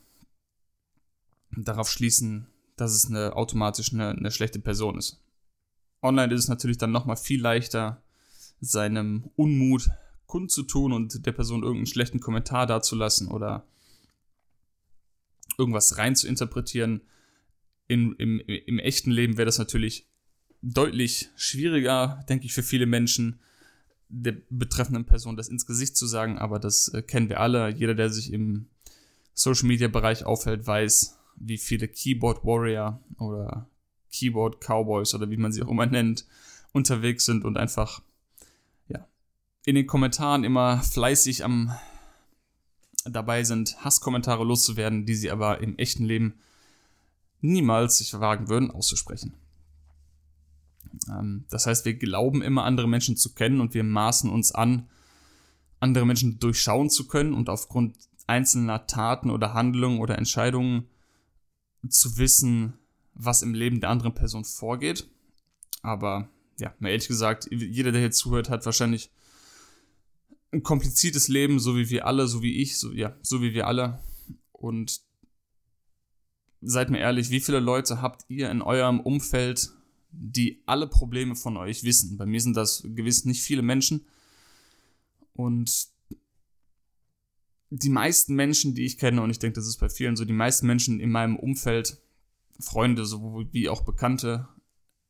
darauf 1.56 1.90
schließen, 1.90 2.46
dass 2.76 2.92
es 2.92 3.06
eine, 3.06 3.37
automatisch 3.37 3.92
eine, 3.92 4.10
eine 4.10 4.30
schlechte 4.30 4.58
Person 4.58 4.99
ist. 4.99 5.22
Online 6.02 6.32
ist 6.32 6.40
es 6.40 6.49
natürlich 6.49 6.78
dann 6.78 6.92
nochmal 6.92 7.16
viel 7.16 7.40
leichter, 7.40 8.02
seinem 8.60 9.30
Unmut 9.37 9.90
kundzutun 10.26 10.92
und 10.92 11.26
der 11.26 11.32
Person 11.32 11.62
irgendeinen 11.62 11.87
schlechten 11.87 12.20
Kommentar 12.20 12.66
dazulassen 12.66 13.28
oder 13.28 13.66
irgendwas 15.58 15.99
rein 15.99 16.14
zu 16.14 16.28
interpretieren. 16.28 17.00
In, 17.88 18.14
im, 18.16 18.38
Im 18.40 18.78
echten 18.78 19.10
Leben 19.10 19.37
wäre 19.37 19.46
das 19.46 19.58
natürlich 19.58 20.06
deutlich 20.62 21.30
schwieriger, 21.37 22.25
denke 22.28 22.46
ich, 22.46 22.52
für 22.52 22.62
viele 22.62 22.87
Menschen, 22.87 23.40
der 24.11 24.37
betreffenden 24.50 25.07
Person 25.07 25.37
das 25.37 25.49
ins 25.49 25.67
Gesicht 25.67 25.97
zu 25.97 26.07
sagen, 26.07 26.38
aber 26.38 26.59
das 26.59 26.88
äh, 26.88 27.02
kennen 27.02 27.29
wir 27.29 27.40
alle. 27.40 27.71
Jeder, 27.71 27.95
der 27.95 28.11
sich 28.11 28.33
im 28.33 28.67
Social 29.35 29.69
Media 29.69 29.88
Bereich 29.88 30.25
aufhält, 30.25 30.67
weiß, 30.67 31.19
wie 31.37 31.59
viele 31.59 31.88
Keyboard 31.88 32.45
Warrior 32.45 33.00
oder 33.19 33.69
Keyboard 34.12 34.61
Cowboys 34.61 35.14
oder 35.14 35.31
wie 35.31 35.37
man 35.37 35.52
sie 35.52 35.62
auch 35.62 35.69
immer 35.69 35.87
nennt, 35.87 36.26
unterwegs 36.73 37.25
sind 37.25 37.45
und 37.45 37.57
einfach 37.57 38.02
ja, 38.88 39.07
in 39.64 39.76
den 39.76 39.87
Kommentaren 39.87 40.45
immer 40.45 40.83
fleißig 40.83 41.45
am 41.45 41.75
dabei 43.05 43.45
sind, 43.45 43.83
Hasskommentare 43.83 44.45
loszuwerden, 44.45 45.07
die 45.07 45.14
sie 45.14 45.31
aber 45.31 45.61
im 45.61 45.79
echten 45.79 46.05
Leben 46.05 46.35
niemals 47.40 47.99
sich 47.99 48.19
wagen 48.21 48.49
würden 48.49 48.71
auszusprechen. 48.71 49.35
Ähm, 51.09 51.45
das 51.50 51.66
heißt, 51.66 51.85
wir 51.85 51.95
glauben 51.95 52.42
immer 52.42 52.64
andere 52.64 52.88
Menschen 52.88 53.16
zu 53.16 53.35
kennen 53.35 53.61
und 53.61 53.75
wir 53.75 53.85
maßen 53.85 54.30
uns 54.30 54.52
an, 54.52 54.88
andere 55.80 56.04
Menschen 56.04 56.38
durchschauen 56.38 56.90
zu 56.90 57.07
können 57.07 57.33
und 57.33 57.49
aufgrund 57.49 57.97
einzelner 58.26 58.87
Taten 58.87 59.30
oder 59.30 59.54
Handlungen 59.54 59.99
oder 59.99 60.19
Entscheidungen 60.19 60.88
zu 61.88 62.19
wissen, 62.19 62.75
was 63.14 63.42
im 63.42 63.54
Leben 63.54 63.80
der 63.80 63.90
anderen 63.90 64.14
Person 64.14 64.45
vorgeht. 64.45 65.09
Aber 65.83 66.28
ja, 66.59 66.75
mal 66.78 66.90
ehrlich 66.90 67.09
gesagt, 67.09 67.49
jeder, 67.50 67.92
der 67.92 68.02
hier 68.02 68.11
zuhört, 68.11 68.50
hat 68.50 68.66
wahrscheinlich 68.66 69.11
ein 70.52 70.62
kompliziertes 70.62 71.28
Leben, 71.28 71.59
so 71.59 71.76
wie 71.76 71.90
wir 71.90 72.07
alle, 72.07 72.26
so 72.26 72.42
wie 72.42 72.61
ich, 72.61 72.78
so, 72.78 72.92
ja, 72.92 73.16
so 73.23 73.40
wie 73.40 73.54
wir 73.54 73.66
alle. 73.66 74.00
Und 74.52 75.00
seid 76.61 76.90
mir 76.90 76.99
ehrlich, 76.99 77.30
wie 77.30 77.40
viele 77.40 77.61
Leute 77.61 78.02
habt 78.02 78.25
ihr 78.28 78.50
in 78.50 78.62
eurem 78.62 79.00
Umfeld, 79.00 79.71
die 80.12 80.62
alle 80.67 80.87
Probleme 80.87 81.37
von 81.37 81.57
euch 81.57 81.85
wissen? 81.85 82.17
Bei 82.17 82.26
mir 82.26 82.40
sind 82.40 82.57
das 82.57 82.83
gewiss 82.85 83.25
nicht 83.25 83.43
viele 83.43 83.62
Menschen. 83.62 84.07
Und 85.35 85.88
die 87.71 87.88
meisten 87.88 88.35
Menschen, 88.35 88.75
die 88.75 88.85
ich 88.85 88.99
kenne, 88.99 89.23
und 89.23 89.31
ich 89.31 89.38
denke, 89.38 89.55
das 89.55 89.67
ist 89.67 89.79
bei 89.79 89.88
vielen 89.88 90.17
so, 90.17 90.25
die 90.25 90.33
meisten 90.33 90.67
Menschen 90.67 91.00
in 91.00 91.11
meinem 91.11 91.37
Umfeld 91.37 92.00
Freunde 92.59 93.07
sowohl 93.07 93.49
wie 93.52 93.69
auch 93.69 93.83
Bekannte 93.83 94.49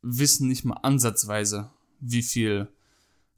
wissen 0.02 0.48
nicht 0.48 0.64
mal 0.64 0.78
ansatzweise, 0.82 1.70
wie 2.00 2.22
viel 2.22 2.68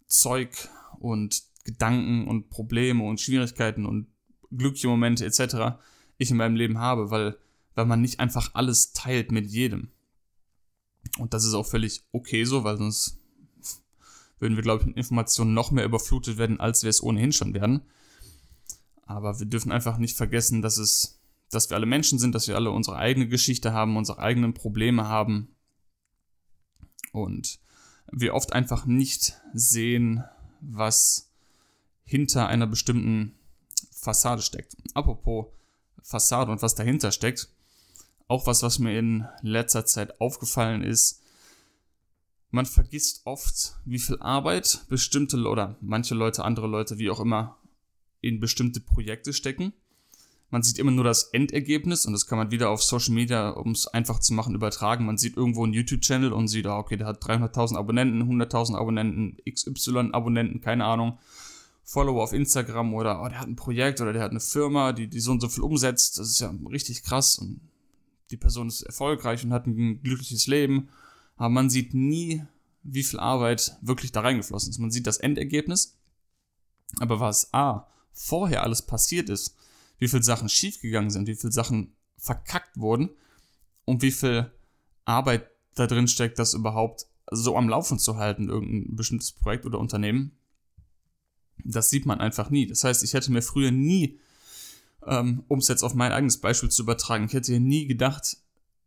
Zeug 0.07 0.69
und 0.99 1.43
Gedanken 1.65 2.29
und 2.29 2.51
Probleme 2.51 3.05
und 3.05 3.21
Schwierigkeiten 3.21 3.87
und 3.87 4.07
glückliche 4.51 4.89
Momente 4.89 5.25
etc. 5.25 5.79
ich 6.19 6.31
in 6.31 6.37
meinem 6.37 6.57
Leben 6.57 6.79
habe, 6.79 7.11
weil, 7.11 7.37
weil 7.75 7.87
man 7.87 8.01
nicht 8.01 8.21
einfach 8.21 8.51
alles 8.55 8.93
teilt 8.93 9.33
mit 9.33 9.47
jedem. 9.47 9.91
Und 11.19 11.35
das 11.35 11.45
ist 11.45 11.55
auch 11.55 11.67
völlig 11.67 12.03
okay 12.13 12.45
so, 12.45 12.65
weil 12.65 12.79
sonst 12.79 13.19
würden 14.39 14.57
wir, 14.57 14.63
glaube 14.63 14.83
ich, 14.83 14.87
mit 14.87 14.97
Informationen 14.97 15.55
noch 15.55 15.71
mehr 15.71 15.85
überflutet 15.85 16.39
werden, 16.39 16.61
als 16.61 16.83
wir 16.83 16.91
es 16.91 17.03
ohnehin 17.03 17.33
schon 17.33 17.55
werden. 17.55 17.83
Aber 19.07 19.39
wir 19.39 19.47
dürfen 19.47 19.73
einfach 19.73 19.99
nicht 19.99 20.17
vergessen, 20.17 20.63
dass 20.63 20.79
es 20.79 21.23
dass 21.53 21.69
wir 21.69 21.77
alle 21.77 21.87
Menschen 21.87 22.19
sind, 22.19 22.35
dass 22.35 22.49
wir 22.49 22.57
alle 22.57 22.71
unsere 22.71 22.97
eigene 22.97 23.29
Geschichte 23.29 23.73
haben, 23.73 23.97
unsere 23.97 24.19
eigenen 24.19 24.55
Probleme 24.55 25.07
haben 25.07 25.55
und 27.13 27.61
wir 28.11 28.35
oft 28.35 28.53
einfach 28.53 28.87
nicht 28.87 29.39
sehen, 29.53 30.25
was 30.61 31.31
hinter 32.05 32.49
einer 32.49 32.67
bestimmten 32.67 33.39
Fassade 33.91 34.43
steckt. 34.43 34.77
Apropos 34.95 35.47
Fassade 36.03 36.51
und 36.51 36.63
was 36.63 36.75
dahinter 36.75 37.13
steckt, 37.13 37.49
auch 38.33 38.47
was, 38.47 38.63
was 38.63 38.79
mir 38.79 38.99
in 38.99 39.27
letzter 39.43 39.85
Zeit 39.87 40.21
aufgefallen 40.21 40.83
ist, 40.83 41.21
man 42.51 42.67
vergisst 42.67 43.23
oft, 43.25 43.77
wie 43.85 43.99
viel 43.99 44.19
Arbeit 44.21 44.85
bestimmte 44.89 45.37
oder 45.47 45.77
manche 45.81 46.15
Leute, 46.15 46.45
andere 46.45 46.67
Leute, 46.67 46.99
wie 46.99 47.11
auch 47.11 47.21
immer, 47.21 47.57
in 48.21 48.41
bestimmte 48.41 48.81
Projekte 48.81 49.33
stecken 49.33 49.73
man 50.53 50.63
sieht 50.63 50.79
immer 50.79 50.91
nur 50.91 51.05
das 51.05 51.25
Endergebnis 51.25 52.05
und 52.05 52.13
das 52.13 52.27
kann 52.27 52.37
man 52.37 52.51
wieder 52.51 52.69
auf 52.69 52.83
Social 52.83 53.15
Media, 53.15 53.49
um 53.49 53.71
es 53.71 53.87
einfach 53.87 54.21
zu 54.21 54.35
machen, 54.35 54.55
übertragen. 54.55 55.07
Man 55.07 55.17
sieht 55.17 55.35
irgendwo 55.35 55.65
einen 55.65 55.73
YouTube-Channel 55.73 56.31
und 56.31 56.49
sieht, 56.49 56.67
ah, 56.67 56.77
okay, 56.77 56.99
der 56.99 57.07
hat 57.07 57.25
300.000 57.25 57.75
Abonnenten, 57.75 58.23
100.000 58.23 58.77
Abonnenten, 58.77 59.39
XY-Abonnenten, 59.51 60.61
keine 60.61 60.85
Ahnung. 60.85 61.19
Follower 61.85 62.23
auf 62.23 62.35
Instagram 62.35 62.93
oder 62.93 63.23
oh, 63.23 63.29
der 63.29 63.41
hat 63.41 63.49
ein 63.49 63.57
Projekt 63.57 64.03
oder 64.03 64.13
der 64.13 64.23
hat 64.23 64.31
eine 64.31 64.41
Firma, 64.41 64.93
die, 64.93 65.09
die 65.09 65.21
so 65.21 65.31
und 65.31 65.41
so 65.41 65.49
viel 65.49 65.65
umsetzt. 65.65 66.19
Das 66.19 66.29
ist 66.29 66.41
ja 66.41 66.55
richtig 66.71 67.03
krass 67.03 67.39
und 67.39 67.63
die 68.33 68.37
Person 68.37 68.69
ist 68.69 68.83
erfolgreich 68.83 69.45
und 69.45 69.53
hat 69.53 69.67
ein 69.67 70.03
glückliches 70.03 70.47
Leben. 70.47 70.89
Aber 71.37 71.51
man 71.51 71.71
sieht 71.71 71.95
nie, 71.95 72.43
wie 72.83 73.05
viel 73.05 73.21
Arbeit 73.21 73.77
wirklich 73.83 74.13
da 74.13 74.21
reingeflossen 74.21 74.71
ist. 74.71 74.79
Man 74.79 74.91
sieht 74.91 75.07
das 75.07 75.19
Endergebnis. 75.19 75.99
Aber 76.99 77.21
was 77.21 77.53
A, 77.55 77.87
vorher 78.13 78.63
alles 78.63 78.83
passiert 78.83 79.29
ist, 79.29 79.57
wie 79.99 80.09
viele 80.09 80.23
Sachen 80.23 80.49
schiefgegangen 80.49 81.11
sind, 81.11 81.29
wie 81.29 81.37
viele 81.37 81.53
Sachen 81.53 81.95
verkackt 82.17 82.77
wurden 82.79 83.11
und 83.85 84.03
wie 84.03 84.11
viel 84.11 84.51
Arbeit 85.05 85.49
da 85.75 85.87
drin 85.87 86.09
steckt, 86.09 86.39
das 86.39 86.55
überhaupt 86.55 87.07
so 87.31 87.57
am 87.57 87.69
Laufen 87.69 87.99
zu 87.99 88.17
halten, 88.17 88.49
irgendein 88.49 88.97
bestimmtes 88.97 89.33
Projekt 89.33 89.65
oder 89.65 89.79
Unternehmen. 89.79 90.33
Das 91.65 91.89
sieht 91.89 92.07
man 92.07 92.21
einfach 92.21 92.51
nie. 92.51 92.67
Das 92.67 92.85
heißt, 92.85 93.03
ich 93.05 93.15
hätte 93.15 93.33
mir 93.33 93.43
früher 93.43 93.71
nie, 93.71 94.19
ähm, 95.07 95.45
um 95.49 95.59
es 95.59 95.69
jetzt 95.69 95.83
auf 95.83 95.95
mein 95.95 96.13
eigenes 96.13 96.41
Beispiel 96.41 96.71
zu 96.71 96.83
übertragen, 96.83 97.25
ich 97.25 97.33
hätte 97.33 97.59
nie 97.61 97.87
gedacht, 97.87 98.37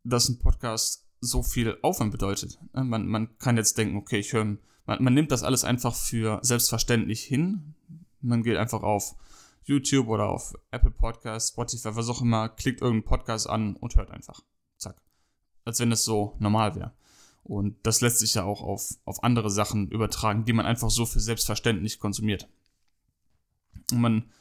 dass 0.03 0.29
ein 0.29 0.39
Podcast 0.39 1.05
so 1.19 1.43
viel 1.43 1.77
Aufwand 1.81 2.11
bedeutet. 2.11 2.59
Man, 2.73 3.07
man 3.07 3.37
kann 3.37 3.57
jetzt 3.57 3.77
denken, 3.77 3.97
okay, 3.97 4.19
ich 4.19 4.33
höre, 4.33 4.57
man, 4.85 5.03
man 5.03 5.13
nimmt 5.13 5.31
das 5.31 5.43
alles 5.43 5.63
einfach 5.63 5.95
für 5.95 6.39
selbstverständlich 6.43 7.23
hin. 7.23 7.75
Man 8.21 8.43
geht 8.43 8.57
einfach 8.57 8.83
auf 8.83 9.15
YouTube 9.63 10.07
oder 10.07 10.29
auf 10.29 10.53
Apple 10.71 10.91
Podcasts, 10.91 11.49
Spotify, 11.49 11.95
was 11.95 12.09
auch 12.09 12.21
immer, 12.21 12.49
klickt 12.49 12.81
irgendeinen 12.81 13.05
Podcast 13.05 13.49
an 13.49 13.75
und 13.75 13.95
hört 13.95 14.11
einfach. 14.11 14.41
Zack. 14.77 15.01
Als 15.63 15.79
wenn 15.79 15.91
es 15.91 16.03
so 16.03 16.35
normal 16.39 16.75
wäre. 16.75 16.93
Und 17.43 17.75
das 17.83 18.01
lässt 18.01 18.19
sich 18.19 18.35
ja 18.35 18.43
auch 18.43 18.61
auf, 18.61 18.89
auf 19.05 19.23
andere 19.23 19.49
Sachen 19.49 19.89
übertragen, 19.89 20.45
die 20.45 20.53
man 20.53 20.65
einfach 20.65 20.89
so 20.89 21.05
für 21.05 21.19
selbstverständlich 21.19 21.99
konsumiert. 21.99 22.47
Und 23.91 24.01
man, 24.01 24.31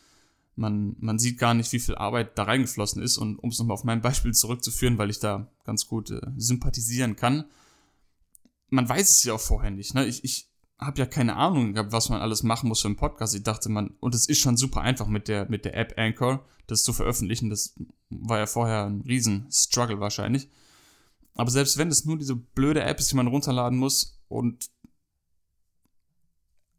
man, 0.57 0.97
man 0.99 1.19
sieht 1.19 1.39
gar 1.39 1.55
nicht, 1.55 1.73
wie 1.73 1.81
viel 1.81 1.97
Arbeit 1.97 2.39
da 2.39 2.45
reingeflossen 2.45 3.03
ist. 3.03 3.19
Und 3.19 3.39
um 3.39 3.51
es 3.51 3.59
nochmal 3.59 3.75
auf 3.75 3.85
mein 3.85 4.03
Beispiel 4.03 4.33
zurückzuführen, 4.33 4.99
weil 4.99 5.11
ich 5.11 5.19
da 5.19 5.51
ganz 5.65 5.87
gut 5.87 6.11
äh, 6.11 6.21
sympathisieren 6.37 7.17
kann, 7.17 7.45
man 8.71 8.89
weiß 8.89 9.11
es 9.11 9.25
ja 9.25 9.35
auch 9.35 9.41
vorher 9.41 9.71
nicht. 9.71 9.95
Ne? 9.95 10.07
Ich, 10.07 10.25
ich, 10.25 10.51
habe 10.79 10.99
ja 10.99 11.07
keine 11.07 11.37
Ahnung 11.37 11.73
gehabt, 11.73 11.93
was 11.93 12.09
man 12.09 12.21
alles 12.21 12.43
machen 12.43 12.69
muss 12.69 12.81
für 12.81 12.89
einen 12.89 12.97
Podcast. 12.97 13.35
Ich 13.35 13.43
dachte 13.43 13.69
man, 13.69 13.95
und 14.01 14.15
es 14.15 14.27
ist 14.29 14.41
schon 14.41 14.57
super 14.57 14.81
einfach 14.81 15.07
mit 15.07 15.29
der, 15.29 15.49
mit 15.49 15.65
der 15.65 15.77
App 15.77 15.95
Anchor, 15.97 16.45
das 16.67 16.83
zu 16.83 16.93
veröffentlichen. 16.93 17.49
Das 17.49 17.75
war 18.11 18.39
ja 18.39 18.47
vorher 18.47 18.87
ein 18.87 19.03
riesen 19.03 19.47
Struggle 19.51 20.01
wahrscheinlich. 20.01 20.49
Aber 21.35 21.51
selbst 21.51 21.79
wenn 21.79 21.89
es 21.89 22.05
nur 22.05 22.19
diese 22.19 22.37
blöde 22.37 22.83
App 22.83 22.99
ist, 22.99 23.11
die 23.11 23.17
man 23.17 23.27
runterladen 23.27 23.79
muss 23.79 24.21
und 24.29 24.71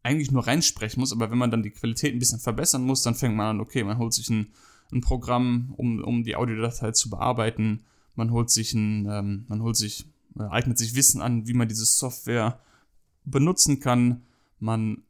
eigentlich 0.06 0.32
nur 0.32 0.46
reinsprechen 0.46 1.00
muss, 1.00 1.12
aber 1.12 1.32
wenn 1.32 1.38
man 1.38 1.52
dann 1.52 1.64
die 1.64 1.72
Qualität 1.72 2.14
ein 2.14 2.20
bisschen 2.20 2.40
verbessern 2.40 2.86
muss, 2.86 3.02
dann 3.02 3.16
fängt 3.16 3.36
man 3.36 3.48
an, 3.48 3.60
okay, 3.60 3.84
man 3.84 3.98
holt 3.98 4.14
sich 4.14 4.30
ein, 4.30 4.48
ein 4.92 5.02
Programm, 5.02 5.74
um, 5.78 6.04
um 6.04 6.24
die 6.24 6.36
Audiodatei 6.36 6.92
zu 6.92 7.10
bearbeiten. 7.10 7.86
Man 8.16 8.32
holt 8.32 8.50
sich 8.50 8.74
ein, 8.74 9.08
ähm, 9.10 9.46
man 9.48 9.62
holt 9.62 9.76
sich, 9.76 10.06
äh, 10.38 10.44
eignet 10.44 10.78
sich 10.78 10.96
Wissen 10.96 11.22
an, 11.22 11.48
wie 11.48 11.54
man 11.54 11.68
diese 11.68 11.86
Software 11.86 12.60
benutzen 13.26 13.80
kann. 13.80 14.22
Man 14.60 15.04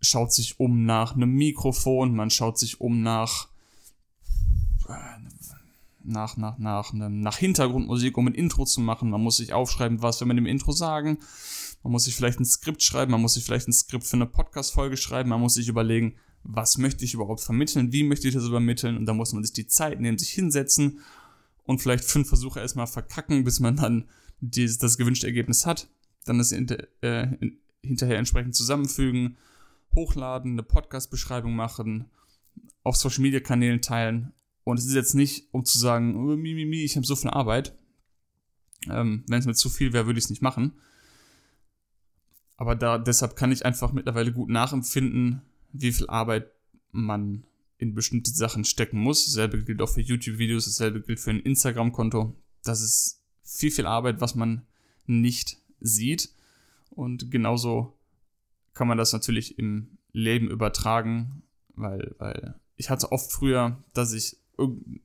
schaut 0.00 0.32
sich 0.32 0.60
um 0.60 0.84
nach 0.84 1.14
einem 1.14 1.34
Mikrofon, 1.34 2.14
man 2.14 2.30
schaut 2.30 2.58
sich 2.58 2.80
um 2.80 3.02
nach 3.02 3.48
nach, 6.04 6.36
nach, 6.36 6.58
nach, 6.58 6.92
nach 6.92 7.36
Hintergrundmusik, 7.36 8.18
um 8.18 8.26
ein 8.26 8.34
Intro 8.34 8.64
zu 8.64 8.80
machen. 8.80 9.10
Man 9.10 9.22
muss 9.22 9.36
sich 9.36 9.52
aufschreiben, 9.52 10.02
was 10.02 10.20
wir 10.20 10.26
mit 10.26 10.36
dem 10.36 10.46
Intro 10.46 10.72
sagen. 10.72 11.18
Man 11.82 11.92
muss 11.92 12.04
sich 12.04 12.14
vielleicht 12.14 12.40
ein 12.40 12.44
Skript 12.44 12.82
schreiben, 12.82 13.12
man 13.12 13.20
muss 13.20 13.34
sich 13.34 13.44
vielleicht 13.44 13.68
ein 13.68 13.72
Skript 13.72 14.04
für 14.04 14.16
eine 14.16 14.26
Podcast-Folge 14.26 14.96
schreiben, 14.96 15.30
man 15.30 15.40
muss 15.40 15.54
sich 15.54 15.68
überlegen, 15.68 16.16
was 16.44 16.78
möchte 16.78 17.04
ich 17.04 17.14
überhaupt 17.14 17.40
vermitteln, 17.40 17.92
wie 17.92 18.04
möchte 18.04 18.28
ich 18.28 18.34
das 18.34 18.44
übermitteln 18.44 18.96
und 18.96 19.06
da 19.06 19.14
muss 19.14 19.32
man 19.32 19.42
sich 19.42 19.52
die 19.52 19.66
Zeit 19.66 20.00
nehmen, 20.00 20.18
sich 20.18 20.30
hinsetzen 20.30 21.00
und 21.64 21.80
vielleicht 21.80 22.04
fünf 22.04 22.28
Versuche 22.28 22.60
erstmal 22.60 22.86
verkacken, 22.86 23.44
bis 23.44 23.60
man 23.60 23.76
dann 23.76 24.08
dieses, 24.40 24.78
das 24.78 24.98
gewünschte 24.98 25.26
Ergebnis 25.26 25.66
hat. 25.66 25.88
Dann 26.24 26.38
das 26.38 26.50
hinter, 26.50 26.86
äh, 27.00 27.28
hinterher 27.82 28.18
entsprechend 28.18 28.54
zusammenfügen, 28.54 29.36
hochladen, 29.94 30.52
eine 30.52 30.62
Podcast-Beschreibung 30.62 31.54
machen, 31.54 32.10
auf 32.82 32.96
Social-Media-Kanälen 32.96 33.82
teilen. 33.82 34.32
Und 34.64 34.78
es 34.78 34.86
ist 34.86 34.94
jetzt 34.94 35.14
nicht, 35.14 35.48
um 35.52 35.64
zu 35.64 35.78
sagen, 35.78 36.16
oh, 36.16 36.36
mi, 36.36 36.54
mi, 36.54 36.64
mi, 36.64 36.82
ich 36.82 36.96
habe 36.96 37.06
so 37.06 37.16
viel 37.16 37.30
Arbeit. 37.30 37.76
Ähm, 38.88 39.24
Wenn 39.28 39.38
es 39.38 39.46
mir 39.46 39.54
zu 39.54 39.70
viel 39.70 39.92
wäre, 39.92 40.06
würde 40.06 40.18
ich 40.18 40.24
es 40.24 40.30
nicht 40.30 40.42
machen. 40.42 40.72
Aber 42.62 42.76
da, 42.76 42.96
deshalb 42.96 43.34
kann 43.34 43.50
ich 43.50 43.66
einfach 43.66 43.92
mittlerweile 43.92 44.32
gut 44.32 44.48
nachempfinden, 44.48 45.42
wie 45.72 45.90
viel 45.90 46.06
Arbeit 46.06 46.48
man 46.92 47.42
in 47.78 47.92
bestimmte 47.92 48.30
Sachen 48.30 48.64
stecken 48.64 49.00
muss. 49.00 49.24
Dasselbe 49.24 49.64
gilt 49.64 49.82
auch 49.82 49.88
für 49.88 50.00
YouTube-Videos, 50.00 50.66
dasselbe 50.66 51.00
gilt 51.00 51.18
für 51.18 51.30
ein 51.30 51.40
Instagram-Konto. 51.40 52.36
Das 52.62 52.80
ist 52.80 53.20
viel, 53.42 53.72
viel 53.72 53.86
Arbeit, 53.86 54.20
was 54.20 54.36
man 54.36 54.64
nicht 55.06 55.58
sieht. 55.80 56.32
Und 56.90 57.32
genauso 57.32 57.98
kann 58.74 58.86
man 58.86 58.96
das 58.96 59.12
natürlich 59.12 59.58
im 59.58 59.98
Leben 60.12 60.48
übertragen, 60.48 61.42
weil, 61.74 62.14
weil 62.18 62.54
ich 62.76 62.90
hatte 62.90 63.10
oft 63.10 63.32
früher, 63.32 63.82
dass 63.92 64.12
ich 64.12 64.36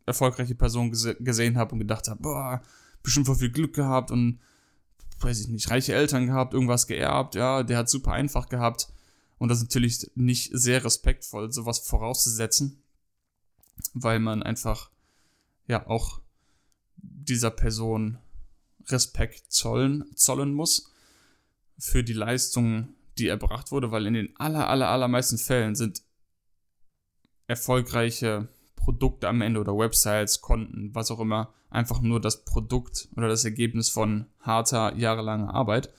erfolgreiche 0.05 0.53
Person 0.53 0.91
gese 0.91 1.15
gesehen 1.15 1.57
habe 1.57 1.71
und 1.71 1.79
gedacht 1.79 2.07
habe, 2.07 2.21
boah, 2.21 2.61
bestimmt 3.01 3.25
voll 3.25 3.37
viel 3.37 3.49
Glück 3.49 3.73
gehabt 3.73 4.11
und 4.11 4.41
weiß 5.19 5.41
ich 5.41 5.47
nicht, 5.47 5.69
reiche 5.69 5.93
Eltern 5.93 6.27
gehabt, 6.27 6.53
irgendwas 6.53 6.87
geerbt, 6.87 7.35
ja, 7.35 7.63
der 7.63 7.77
hat 7.77 7.89
super 7.89 8.11
einfach 8.11 8.49
gehabt. 8.49 8.89
Und 9.37 9.49
das 9.49 9.59
ist 9.59 9.65
natürlich 9.65 10.11
nicht 10.15 10.49
sehr 10.53 10.83
respektvoll, 10.83 11.51
sowas 11.51 11.79
vorauszusetzen, 11.79 12.81
weil 13.93 14.19
man 14.19 14.41
einfach 14.41 14.89
ja 15.67 15.85
auch 15.87 16.21
dieser 16.97 17.51
Person 17.51 18.17
Respekt 18.87 19.51
zollen, 19.51 20.05
zollen 20.15 20.53
muss 20.53 20.91
für 21.77 22.03
die 22.03 22.13
Leistung, 22.13 22.95
die 23.17 23.27
erbracht 23.27 23.71
wurde, 23.71 23.91
weil 23.91 24.07
in 24.07 24.13
den 24.13 24.35
aller, 24.37 24.69
aller, 24.69 24.89
allermeisten 24.89 25.37
Fällen 25.37 25.75
sind 25.75 26.01
erfolgreiche 27.47 28.47
Produkte 28.87 29.27
am 29.27 29.41
Ende 29.41 29.59
oder 29.59 29.77
Websites, 29.77 30.39
Konten, 30.39 30.95
was 30.95 31.11
auch 31.11 31.19
immer, 31.19 31.53
einfach 31.69 31.99
nur 31.99 32.21
das 32.21 32.45
Produkt 32.45 33.09
oder 33.17 33.27
das 33.27 33.43
Ergebnis 33.43 33.89
von 33.89 34.27
harter, 34.39 34.95
jahrelanger 34.95 35.53
Arbeit. 35.53 35.93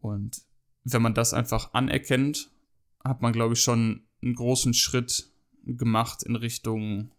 Und 0.00 0.40
wenn 0.84 1.02
man 1.02 1.12
das 1.12 1.34
einfach 1.34 1.74
anerkennt, 1.74 2.50
hat 3.04 3.20
man, 3.20 3.34
glaube 3.34 3.52
ich, 3.52 3.60
schon 3.60 4.06
einen 4.22 4.34
großen 4.34 4.72
Schritt 4.72 5.30
gemacht 5.64 6.22
in 6.22 6.34
Richtung 6.34 7.10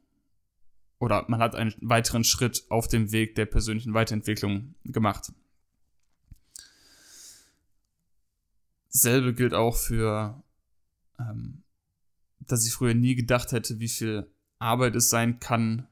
oder 0.98 1.26
man 1.28 1.40
hat 1.40 1.54
einen 1.54 1.76
weiteren 1.82 2.24
Schritt 2.24 2.66
auf 2.70 2.88
dem 2.88 3.12
Weg 3.12 3.36
der 3.36 3.46
persönlichen 3.46 3.94
Weiterentwicklung 3.94 4.74
gemacht. 4.86 5.32
Selbe 8.88 9.36
gilt 9.36 9.54
auch 9.54 9.76
für, 9.76 10.42
ähm, 11.20 11.62
dass 12.40 12.66
ich 12.66 12.74
früher 12.74 12.96
nie 12.96 13.14
gedacht 13.14 13.52
hätte, 13.52 13.80
wie 13.80 13.88
viel 13.88 14.32
Arbeit 14.60 14.96
es 14.96 15.10
sein 15.10 15.40
kann, 15.40 15.88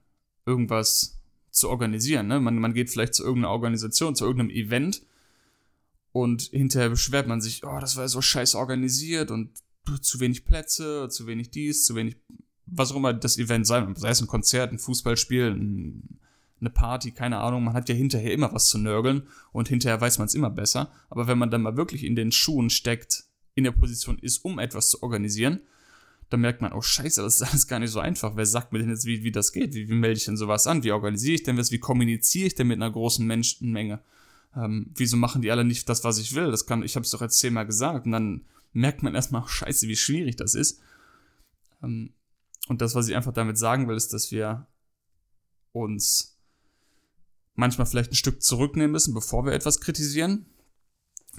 irgendwas 0.45 1.19
zu 1.51 1.69
organisieren. 1.69 2.27
Ne? 2.27 2.39
Man, 2.39 2.59
man 2.59 2.74
geht 2.74 2.89
vielleicht 2.89 3.15
zu 3.15 3.24
irgendeiner 3.24 3.51
Organisation, 3.51 4.15
zu 4.15 4.25
irgendeinem 4.25 4.51
Event 4.51 5.01
und 6.12 6.43
hinterher 6.43 6.89
beschwert 6.89 7.27
man 7.27 7.41
sich, 7.41 7.63
oh, 7.63 7.79
das 7.79 7.97
war 7.97 8.07
so 8.07 8.21
scheiße 8.21 8.57
organisiert 8.57 9.31
und 9.31 9.51
zu 10.01 10.19
wenig 10.19 10.45
Plätze, 10.45 11.08
zu 11.10 11.27
wenig 11.27 11.49
dies, 11.49 11.86
zu 11.86 11.95
wenig, 11.95 12.17
was 12.65 12.91
auch 12.91 12.97
immer 12.97 13.13
das 13.13 13.38
Event 13.38 13.65
sei, 13.65 13.86
sei 13.95 14.10
es 14.10 14.21
ein 14.21 14.27
Konzert, 14.27 14.71
ein 14.71 14.80
Fußballspiel, 14.80 15.51
ein, 15.51 16.19
eine 16.60 16.69
Party, 16.69 17.12
keine 17.12 17.39
Ahnung, 17.39 17.63
man 17.63 17.73
hat 17.73 17.88
ja 17.88 17.95
hinterher 17.95 18.34
immer 18.34 18.53
was 18.53 18.69
zu 18.69 18.77
nörgeln 18.77 19.27
und 19.51 19.67
hinterher 19.67 20.01
weiß 20.01 20.17
man 20.17 20.27
es 20.27 20.36
immer 20.36 20.49
besser. 20.49 20.91
Aber 21.10 21.27
wenn 21.27 21.38
man 21.38 21.51
dann 21.51 21.62
mal 21.62 21.77
wirklich 21.77 22.03
in 22.03 22.15
den 22.15 22.32
Schuhen 22.32 22.69
steckt, 22.69 23.25
in 23.56 23.63
der 23.63 23.71
Position 23.71 24.19
ist, 24.19 24.43
um 24.43 24.60
etwas 24.60 24.89
zu 24.89 25.01
organisieren, 25.03 25.62
dann 26.30 26.42
merkt 26.42 26.62
man, 26.62 26.74
oh 26.74 26.82
scheiße, 26.82 27.22
das 27.22 27.36
ist 27.36 27.44
alles 27.44 27.68
gar 27.68 27.80
nicht 27.80 27.92
so 27.92 28.00
einfach. 28.00 28.36
Wer 28.36 28.46
sagt 28.46 28.74
mir 28.74 28.80
denn 28.80 28.90
jetzt, 28.90 29.06
wie, 29.06 29.24
wie 29.24 29.32
das 29.32 29.54
geht? 29.54 29.74
Wie, 29.74 29.88
wie 29.90 29.94
melde 29.94 30.18
ich 30.18 30.26
denn 30.26 30.38
sowas 30.38 30.68
an? 30.68 30.84
Wie 30.84 30.92
organisiere 30.92 31.36
ich 31.36 31.44
denn 31.44 31.56
das? 31.56 31.72
Wie 31.72 31.80
kommuniziere 31.80 32.48
ich 32.48 32.56
denn 32.56 32.68
mit 32.68 32.78
einer 32.78 32.92
großen 32.92 33.26
Menschenmenge? 33.26 34.02
Ähm, 34.56 34.92
wieso 34.96 35.16
machen 35.16 35.42
die 35.42 35.52
alle 35.52 35.63
nicht 35.63 35.88
das, 35.88 36.04
was 36.04 36.18
ich 36.18 36.36
will? 36.36 36.52
Das 36.52 36.66
kann, 36.66 36.84
ich 36.84 36.96
habe 36.96 37.06
es 37.06 37.12
doch 37.12 37.22
jetzt 37.22 37.40
zehnmal 37.40 37.66
gesagt. 37.66 38.06
Und 38.06 38.12
dann 38.12 38.46
merkt 38.74 39.04
man 39.04 39.16
erstmal, 39.16 39.44
oh, 39.44 39.48
scheiße, 39.48 39.88
wie 39.88 39.96
schwierig 39.96 40.36
das 40.36 40.54
ist. 40.54 40.82
Ähm, 41.82 42.12
und 42.68 42.82
das, 42.82 42.96
was 42.96 43.08
ich 43.08 43.16
einfach 43.16 43.34
damit 43.34 43.58
sagen 43.58 43.88
will, 43.88 43.96
ist, 43.96 44.13
dass 44.13 44.32
wir 44.32 44.68
uns 45.72 46.38
manchmal 47.56 47.88
vielleicht 47.88 48.12
ein 48.12 48.16
Stück 48.16 48.42
zurücknehmen 48.42 48.92
müssen, 48.92 49.13
bevor 49.13 49.46
wir 49.46 49.54
etwas 49.54 49.80
kritisieren 49.80 50.46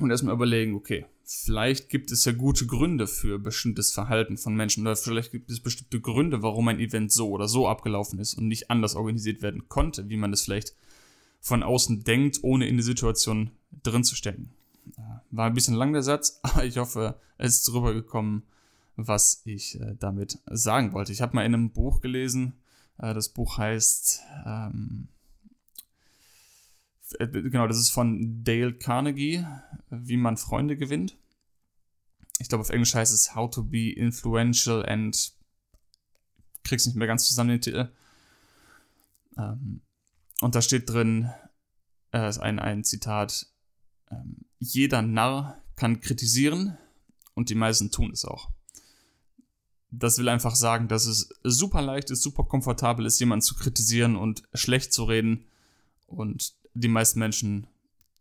und 0.00 0.10
erstmal 0.10 0.34
überlegen, 0.34 0.74
okay, 0.74 1.06
vielleicht 1.24 1.88
gibt 1.90 2.10
es 2.10 2.24
ja 2.24 2.32
gute 2.32 2.66
Gründe 2.66 3.06
für 3.06 3.38
bestimmtes 3.38 3.92
Verhalten 3.92 4.36
von 4.36 4.54
Menschen 4.54 4.82
oder 4.82 4.96
vielleicht 4.96 5.30
gibt 5.30 5.50
es 5.50 5.60
bestimmte 5.60 6.00
Gründe, 6.00 6.42
warum 6.42 6.68
ein 6.68 6.80
Event 6.80 7.12
so 7.12 7.30
oder 7.30 7.48
so 7.48 7.68
abgelaufen 7.68 8.18
ist 8.18 8.34
und 8.34 8.48
nicht 8.48 8.70
anders 8.70 8.94
organisiert 8.94 9.42
werden 9.42 9.68
konnte, 9.68 10.08
wie 10.08 10.16
man 10.16 10.32
es 10.32 10.42
vielleicht 10.42 10.74
von 11.40 11.62
außen 11.62 12.04
denkt, 12.04 12.40
ohne 12.42 12.66
in 12.66 12.76
die 12.76 12.82
Situation 12.82 13.50
drin 13.82 14.04
zu 14.04 14.16
stecken. 14.16 14.50
War 15.30 15.46
ein 15.46 15.54
bisschen 15.54 15.74
lang 15.74 15.92
der 15.92 16.02
Satz, 16.02 16.40
aber 16.42 16.64
ich 16.64 16.78
hoffe, 16.78 17.20
es 17.36 17.60
ist 17.60 17.72
rübergekommen, 17.72 18.42
was 18.96 19.42
ich 19.44 19.80
äh, 19.80 19.94
damit 19.98 20.38
sagen 20.46 20.92
wollte. 20.92 21.12
Ich 21.12 21.20
habe 21.20 21.36
mal 21.36 21.44
in 21.44 21.54
einem 21.54 21.70
Buch 21.70 22.00
gelesen, 22.00 22.54
äh, 22.98 23.14
das 23.14 23.28
Buch 23.28 23.58
heißt 23.58 24.22
ähm, 24.46 25.08
äh, 27.14 27.28
genau, 27.28 27.66
das 27.66 27.78
ist 27.78 27.90
von 27.90 28.44
Dale 28.44 28.74
Carnegie, 28.74 29.44
wie 29.90 30.16
man 30.16 30.36
Freunde 30.36 30.76
gewinnt. 30.76 31.16
Ich 32.38 32.48
glaube, 32.48 32.62
auf 32.62 32.70
Englisch 32.70 32.94
heißt 32.94 33.12
es 33.12 33.34
How 33.34 33.50
to 33.50 33.64
be 33.64 33.90
influential 33.90 34.84
and 34.86 35.32
krieg's 36.64 36.86
nicht 36.86 36.96
mehr 36.96 37.06
ganz 37.06 37.26
zusammen 37.26 37.50
den 37.50 37.60
Titel. 37.60 37.88
Ähm, 39.36 39.80
und 40.40 40.54
da 40.54 40.62
steht 40.62 40.88
drin, 40.88 41.30
äh, 42.12 42.32
ein, 42.38 42.58
ein 42.58 42.84
Zitat, 42.84 43.46
ähm, 44.10 44.44
jeder 44.58 45.02
Narr 45.02 45.62
kann 45.76 46.00
kritisieren 46.00 46.76
und 47.34 47.50
die 47.50 47.54
meisten 47.54 47.90
tun 47.90 48.10
es 48.12 48.24
auch. 48.24 48.50
Das 49.90 50.18
will 50.18 50.28
einfach 50.28 50.54
sagen, 50.54 50.88
dass 50.88 51.06
es 51.06 51.30
super 51.42 51.80
leicht 51.80 52.10
ist, 52.10 52.22
super 52.22 52.44
komfortabel 52.44 53.06
ist, 53.06 53.18
jemanden 53.20 53.42
zu 53.42 53.54
kritisieren 53.54 54.16
und 54.16 54.42
schlecht 54.52 54.92
zu 54.92 55.04
reden 55.04 55.46
und 56.06 56.54
die 56.74 56.88
meisten 56.88 57.18
Menschen 57.18 57.66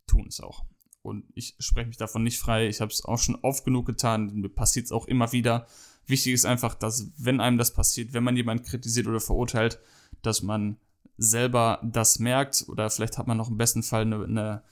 tun 0.06 0.26
es 0.28 0.40
auch. 0.40 0.64
Und 1.02 1.24
ich 1.34 1.54
spreche 1.58 1.88
mich 1.88 1.96
davon 1.96 2.22
nicht 2.22 2.38
frei. 2.38 2.68
Ich 2.68 2.80
habe 2.80 2.92
es 2.92 3.04
auch 3.04 3.18
schon 3.18 3.36
oft 3.36 3.64
genug 3.64 3.86
getan. 3.86 4.34
Mir 4.34 4.48
passiert 4.48 4.86
es 4.86 4.92
auch 4.92 5.06
immer 5.06 5.32
wieder. 5.32 5.66
Wichtig 6.06 6.32
ist 6.32 6.46
einfach, 6.46 6.74
dass, 6.74 7.10
wenn 7.16 7.40
einem 7.40 7.58
das 7.58 7.72
passiert, 7.72 8.12
wenn 8.12 8.24
man 8.24 8.36
jemanden 8.36 8.64
kritisiert 8.64 9.06
oder 9.06 9.20
verurteilt, 9.20 9.78
dass 10.22 10.42
man 10.42 10.78
selber 11.16 11.80
das 11.82 12.18
merkt 12.18 12.64
oder 12.68 12.88
vielleicht 12.90 13.18
hat 13.18 13.26
man 13.26 13.36
noch 13.36 13.50
im 13.50 13.56
besten 13.56 13.82
Fall 13.82 14.02
eine, 14.02 14.24
eine 14.24 14.62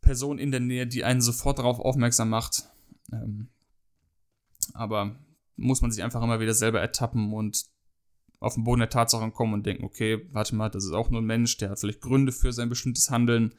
Person 0.00 0.38
in 0.38 0.50
der 0.50 0.60
Nähe, 0.60 0.86
die 0.86 1.04
einen 1.04 1.22
sofort 1.22 1.58
darauf 1.58 1.78
aufmerksam 1.78 2.28
macht. 2.28 2.68
Ähm, 3.12 3.48
aber 4.74 5.16
muss 5.56 5.80
man 5.80 5.90
sich 5.90 6.02
einfach 6.02 6.22
immer 6.22 6.40
wieder 6.40 6.54
selber 6.54 6.80
ertappen 6.80 7.32
und 7.32 7.66
auf 8.42 8.54
den 8.54 8.64
Boden 8.64 8.80
der 8.80 8.90
Tatsachen 8.90 9.32
kommen 9.32 9.54
und 9.54 9.66
denken, 9.66 9.84
okay, 9.84 10.26
warte 10.32 10.54
mal, 10.54 10.68
das 10.68 10.84
ist 10.84 10.92
auch 10.92 11.10
nur 11.10 11.22
ein 11.22 11.26
Mensch, 11.26 11.56
der 11.58 11.70
hat 11.70 11.78
vielleicht 11.78 12.00
Gründe 12.00 12.32
für 12.32 12.52
sein 12.52 12.68
bestimmtes 12.68 13.10
Handeln. 13.10 13.54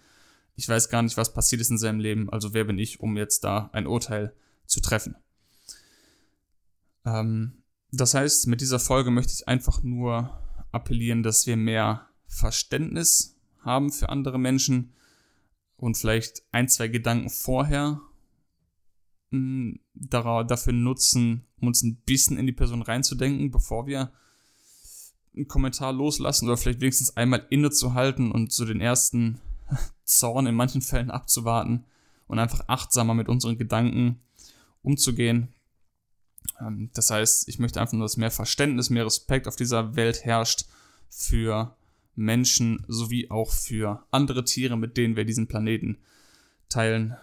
Ich 0.55 0.67
weiß 0.67 0.89
gar 0.89 1.01
nicht, 1.01 1.17
was 1.17 1.33
passiert 1.33 1.61
ist 1.61 1.71
in 1.71 1.77
seinem 1.77 1.99
Leben, 1.99 2.29
also 2.29 2.53
wer 2.53 2.65
bin 2.65 2.77
ich, 2.77 2.99
um 2.99 3.17
jetzt 3.17 3.43
da 3.43 3.69
ein 3.73 3.87
Urteil 3.87 4.33
zu 4.65 4.81
treffen. 4.81 5.15
Ähm, 7.05 7.63
das 7.91 8.13
heißt, 8.13 8.47
mit 8.47 8.61
dieser 8.61 8.79
Folge 8.79 9.09
möchte 9.09 9.33
ich 9.33 9.47
einfach 9.47 9.83
nur 9.83 10.37
appellieren, 10.71 11.23
dass 11.23 11.47
wir 11.47 11.55
mehr 11.55 12.07
Verständnis 12.27 13.37
haben 13.61 13.91
für 13.91 14.09
andere 14.09 14.39
Menschen 14.39 14.93
und 15.77 15.97
vielleicht 15.97 16.43
ein, 16.51 16.67
zwei 16.67 16.87
Gedanken 16.87 17.29
vorher 17.29 18.01
mh, 19.31 19.75
hm, 19.75 19.79
dafür 19.93 20.73
nutzen, 20.73 21.45
um 21.59 21.67
uns 21.67 21.83
ein 21.83 21.97
bisschen 22.05 22.37
in 22.37 22.47
die 22.47 22.51
Person 22.51 22.81
reinzudenken, 22.81 23.51
bevor 23.51 23.87
wir 23.87 24.11
einen 25.35 25.47
Kommentar 25.47 25.93
loslassen 25.93 26.47
oder 26.47 26.57
vielleicht 26.57 26.81
wenigstens 26.81 27.17
einmal 27.17 27.45
innezuhalten 27.49 28.31
und 28.31 28.51
so 28.51 28.65
den 28.65 28.81
ersten 28.81 29.39
Zorn 30.03 30.47
in 30.47 30.55
manchen 30.55 30.81
Fällen 30.81 31.11
abzuwarten 31.11 31.85
und 32.27 32.39
einfach 32.39 32.67
achtsamer 32.67 33.13
mit 33.13 33.29
unseren 33.29 33.57
Gedanken 33.57 34.19
umzugehen. 34.81 35.49
Ähm, 36.59 36.89
das 36.93 37.09
heißt, 37.09 37.47
ich 37.47 37.59
möchte 37.59 37.81
einfach 37.81 37.93
nur, 37.93 38.05
dass 38.05 38.17
mehr 38.17 38.31
Verständnis, 38.31 38.89
mehr 38.89 39.05
Respekt 39.05 39.47
auf 39.47 39.55
dieser 39.55 39.95
Welt 39.95 40.23
herrscht 40.25 40.65
für 41.09 41.75
Menschen 42.15 42.85
sowie 42.87 43.29
auch 43.31 43.51
für 43.51 44.03
andere 44.11 44.45
Tiere, 44.45 44.77
mit 44.77 44.97
denen 44.97 45.15
wir 45.15 45.25
diesen 45.25 45.47
Planeten 45.47 45.97
teilen. 46.69 47.15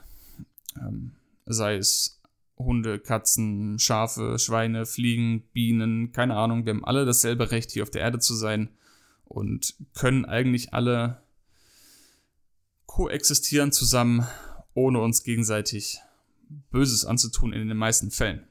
sei 1.47 1.77
es 1.77 2.20
Hunde, 2.65 2.99
Katzen, 2.99 3.79
Schafe, 3.79 4.39
Schweine, 4.39 4.87
Fliegen, 4.87 5.43
Bienen, 5.53 6.13
keine 6.13 6.37
Ahnung, 6.37 6.65
wir 6.65 6.75
haben 6.75 6.85
alle 6.85 7.05
dasselbe 7.05 7.51
Recht, 7.51 7.71
hier 7.71 7.83
auf 7.83 7.91
der 7.91 8.03
Erde 8.03 8.19
zu 8.19 8.35
sein 8.35 8.71
und 9.25 9.75
können 9.95 10.25
eigentlich 10.25 10.75
alle 10.75 11.23
koexistieren 12.87 13.73
zusammen, 13.73 14.27
ohne 14.75 15.01
uns 15.01 15.23
gegenseitig 15.23 16.01
Böses 16.71 17.05
anzutun 17.05 17.53
in 17.53 17.69
den 17.69 17.77
meisten 17.77 18.11
Fällen. 18.11 18.47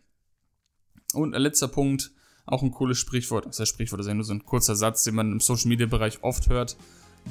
Und 1.13 1.35
ein 1.35 1.41
letzter 1.41 1.67
Punkt, 1.67 2.11
auch 2.45 2.63
ein 2.63 2.71
cooles 2.71 2.97
Sprichwort, 2.97 3.45
das 3.45 3.59
heißt 3.59 3.71
Sprichwort, 3.71 3.99
das 3.99 4.05
ist 4.05 4.09
ja 4.09 4.15
nur 4.15 4.23
so 4.23 4.33
ein 4.33 4.45
kurzer 4.45 4.75
Satz, 4.75 5.03
den 5.03 5.15
man 5.15 5.31
im 5.31 5.39
Social 5.39 5.67
Media 5.67 5.85
Bereich 5.85 6.23
oft 6.23 6.49
hört, 6.49 6.77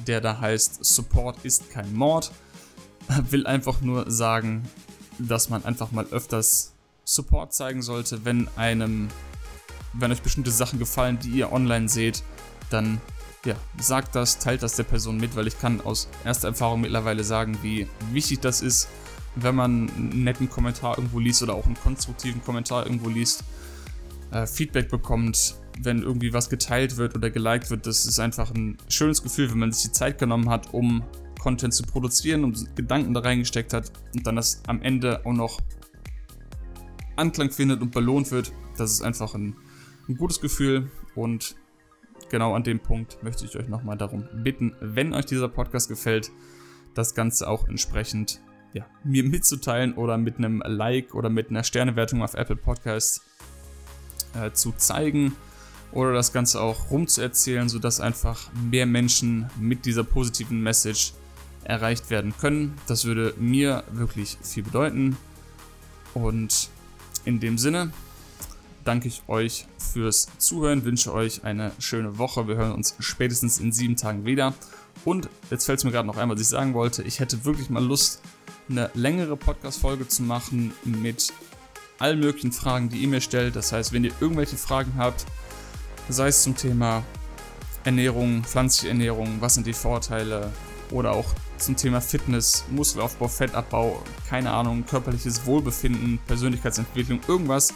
der 0.07 0.21
da 0.21 0.39
heißt, 0.39 0.85
Support 0.85 1.43
ist 1.43 1.69
kein 1.69 1.93
Mord. 1.93 2.31
Will 3.29 3.47
einfach 3.47 3.81
nur 3.81 4.09
sagen, 4.11 4.63
dass 5.19 5.49
man 5.49 5.65
einfach 5.65 5.91
mal 5.91 6.05
öfters 6.11 6.73
Support 7.03 7.53
zeigen 7.53 7.81
sollte, 7.81 8.25
wenn 8.25 8.47
einem, 8.55 9.09
wenn 9.93 10.11
euch 10.11 10.21
bestimmte 10.21 10.51
Sachen 10.51 10.79
gefallen, 10.79 11.19
die 11.19 11.29
ihr 11.29 11.51
online 11.51 11.89
seht, 11.89 12.23
dann 12.69 13.01
ja, 13.45 13.55
sagt 13.79 14.15
das, 14.15 14.39
teilt 14.39 14.63
das 14.63 14.75
der 14.75 14.83
Person 14.83 15.17
mit, 15.17 15.35
weil 15.35 15.47
ich 15.47 15.59
kann 15.59 15.81
aus 15.81 16.09
erster 16.25 16.49
Erfahrung 16.49 16.81
mittlerweile 16.81 17.23
sagen, 17.23 17.57
wie 17.61 17.87
wichtig 18.11 18.41
das 18.41 18.61
ist, 18.61 18.87
wenn 19.35 19.55
man 19.55 19.89
einen 19.89 20.23
netten 20.23 20.49
Kommentar 20.49 20.97
irgendwo 20.97 21.19
liest 21.19 21.41
oder 21.41 21.53
auch 21.53 21.65
einen 21.65 21.75
konstruktiven 21.75 22.43
Kommentar 22.43 22.85
irgendwo 22.85 23.09
liest, 23.09 23.43
äh, 24.31 24.45
Feedback 24.45 24.89
bekommt, 24.89 25.55
wenn 25.79 26.01
irgendwie 26.01 26.33
was 26.33 26.49
geteilt 26.49 26.97
wird 26.97 27.15
oder 27.15 27.29
geliked 27.29 27.69
wird. 27.69 27.87
Das 27.87 28.05
ist 28.05 28.19
einfach 28.19 28.51
ein 28.53 28.77
schönes 28.89 29.23
Gefühl, 29.23 29.49
wenn 29.51 29.59
man 29.59 29.71
sich 29.71 29.83
die 29.83 29.91
Zeit 29.93 30.19
genommen 30.19 30.49
hat, 30.49 30.73
um 30.73 31.03
Content 31.39 31.73
zu 31.73 31.83
produzieren, 31.83 32.43
um 32.43 32.53
Gedanken 32.75 33.13
da 33.13 33.21
reingesteckt 33.21 33.73
hat 33.73 33.91
und 34.13 34.27
dann 34.27 34.35
das 34.35 34.61
am 34.67 34.81
Ende 34.81 35.25
auch 35.25 35.33
noch 35.33 35.59
Anklang 37.15 37.51
findet 37.51 37.81
und 37.81 37.91
belohnt 37.91 38.31
wird. 38.31 38.51
Das 38.77 38.91
ist 38.91 39.01
einfach 39.01 39.33
ein, 39.33 39.55
ein 40.07 40.15
gutes 40.15 40.39
Gefühl 40.39 40.91
und 41.15 41.55
genau 42.29 42.53
an 42.53 42.63
dem 42.63 42.79
Punkt 42.79 43.21
möchte 43.23 43.45
ich 43.45 43.55
euch 43.57 43.67
nochmal 43.67 43.97
darum 43.97 44.27
bitten, 44.43 44.75
wenn 44.79 45.13
euch 45.13 45.25
dieser 45.25 45.49
Podcast 45.49 45.89
gefällt, 45.89 46.31
das 46.93 47.15
Ganze 47.15 47.47
auch 47.47 47.67
entsprechend 47.67 48.41
ja, 48.73 48.85
mir 49.03 49.23
mitzuteilen 49.23 49.93
oder 49.93 50.17
mit 50.17 50.37
einem 50.37 50.61
Like 50.65 51.15
oder 51.15 51.29
mit 51.29 51.49
einer 51.49 51.63
Sternewertung 51.63 52.21
auf 52.21 52.35
Apple 52.35 52.55
Podcasts 52.55 53.21
äh, 54.35 54.51
zu 54.51 54.73
zeigen 54.73 55.35
oder 55.91 56.13
das 56.13 56.33
Ganze 56.33 56.61
auch 56.61 56.91
rumzuerzählen, 56.91 57.67
sodass 57.67 57.99
einfach 57.99 58.51
mehr 58.69 58.85
Menschen 58.85 59.49
mit 59.59 59.85
dieser 59.85 60.03
positiven 60.03 60.61
Message 60.61 61.13
erreicht 61.63 62.09
werden 62.09 62.33
können. 62.37 62.75
Das 62.87 63.05
würde 63.05 63.33
mir 63.37 63.83
wirklich 63.91 64.37
viel 64.41 64.63
bedeuten. 64.63 65.17
Und 66.13 66.69
in 67.25 67.39
dem 67.39 67.57
Sinne 67.57 67.91
danke 68.83 69.07
ich 69.07 69.21
euch 69.27 69.67
fürs 69.77 70.27
Zuhören, 70.37 70.83
wünsche 70.83 71.13
euch 71.13 71.43
eine 71.43 71.71
schöne 71.79 72.17
Woche. 72.17 72.47
Wir 72.47 72.55
hören 72.55 72.71
uns 72.71 72.95
spätestens 72.99 73.59
in 73.59 73.71
sieben 73.71 73.95
Tagen 73.95 74.25
wieder. 74.25 74.53
Und 75.05 75.29
jetzt 75.49 75.65
fällt 75.65 75.79
es 75.79 75.85
mir 75.85 75.91
gerade 75.91 76.07
noch 76.07 76.17
ein, 76.17 76.29
was 76.29 76.41
ich 76.41 76.47
sagen 76.47 76.73
wollte. 76.73 77.03
Ich 77.03 77.19
hätte 77.19 77.45
wirklich 77.45 77.69
mal 77.69 77.83
Lust, 77.83 78.21
eine 78.69 78.89
längere 78.93 79.37
Podcast-Folge 79.37 80.07
zu 80.07 80.23
machen 80.23 80.73
mit 80.83 81.33
allen 81.99 82.19
möglichen 82.19 82.51
Fragen, 82.51 82.89
die 82.89 82.97
ihr 82.97 83.07
mir 83.07 83.21
stellt. 83.21 83.55
Das 83.55 83.71
heißt, 83.71 83.93
wenn 83.93 84.03
ihr 84.03 84.11
irgendwelche 84.19 84.57
Fragen 84.57 84.93
habt, 84.97 85.25
sei 86.09 86.27
es 86.27 86.43
zum 86.43 86.55
Thema 86.55 87.03
Ernährung, 87.83 88.43
pflanzliche 88.43 88.89
Ernährung, 88.89 89.37
was 89.39 89.55
sind 89.55 89.67
die 89.67 89.73
Vorteile 89.73 90.51
oder 90.91 91.11
auch 91.11 91.33
zum 91.59 91.75
Thema 91.75 92.01
Fitness, 92.01 92.65
Muskelaufbau, 92.69 93.27
Fettabbau, 93.27 94.03
keine 94.29 94.51
Ahnung, 94.51 94.85
körperliches 94.85 95.45
Wohlbefinden, 95.45 96.19
Persönlichkeitsentwicklung, 96.27 97.19
irgendwas 97.27 97.73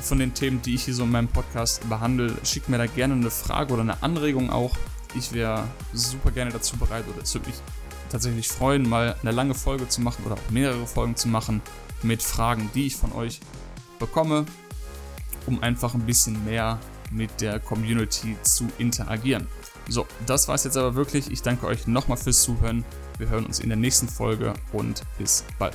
von 0.00 0.18
den 0.18 0.34
Themen, 0.34 0.62
die 0.62 0.74
ich 0.74 0.84
hier 0.84 0.94
so 0.94 1.04
in 1.04 1.10
meinem 1.10 1.28
Podcast 1.28 1.88
behandle, 1.88 2.34
schickt 2.44 2.68
mir 2.68 2.78
da 2.78 2.86
gerne 2.86 3.14
eine 3.14 3.30
Frage 3.30 3.72
oder 3.72 3.82
eine 3.82 4.02
Anregung 4.02 4.50
auch. 4.50 4.76
Ich 5.14 5.32
wäre 5.32 5.66
super 5.92 6.30
gerne 6.30 6.52
dazu 6.52 6.76
bereit 6.76 7.04
oder 7.12 7.22
es 7.22 7.34
würde 7.34 7.48
mich 7.48 7.56
tatsächlich 8.10 8.48
freuen, 8.48 8.88
mal 8.88 9.16
eine 9.22 9.32
lange 9.32 9.54
Folge 9.54 9.88
zu 9.88 10.00
machen 10.00 10.24
oder 10.24 10.34
auch 10.34 10.50
mehrere 10.50 10.86
Folgen 10.86 11.16
zu 11.16 11.28
machen 11.28 11.60
mit 12.02 12.22
Fragen, 12.22 12.70
die 12.74 12.86
ich 12.86 12.96
von 12.96 13.12
euch 13.12 13.40
bekomme, 13.98 14.46
um 15.46 15.62
einfach 15.62 15.94
ein 15.94 16.06
bisschen 16.06 16.44
mehr 16.44 16.78
mit 17.10 17.40
der 17.40 17.58
Community 17.58 18.36
zu 18.42 18.68
interagieren. 18.78 19.48
So, 19.90 20.06
das 20.24 20.46
war 20.46 20.54
es 20.54 20.64
jetzt 20.64 20.76
aber 20.76 20.94
wirklich. 20.94 21.30
Ich 21.30 21.42
danke 21.42 21.66
euch 21.66 21.86
nochmal 21.88 22.16
fürs 22.16 22.42
Zuhören. 22.42 22.84
Wir 23.18 23.28
hören 23.28 23.44
uns 23.44 23.58
in 23.58 23.68
der 23.68 23.76
nächsten 23.76 24.08
Folge 24.08 24.54
und 24.72 25.02
bis 25.18 25.44
bald. 25.58 25.74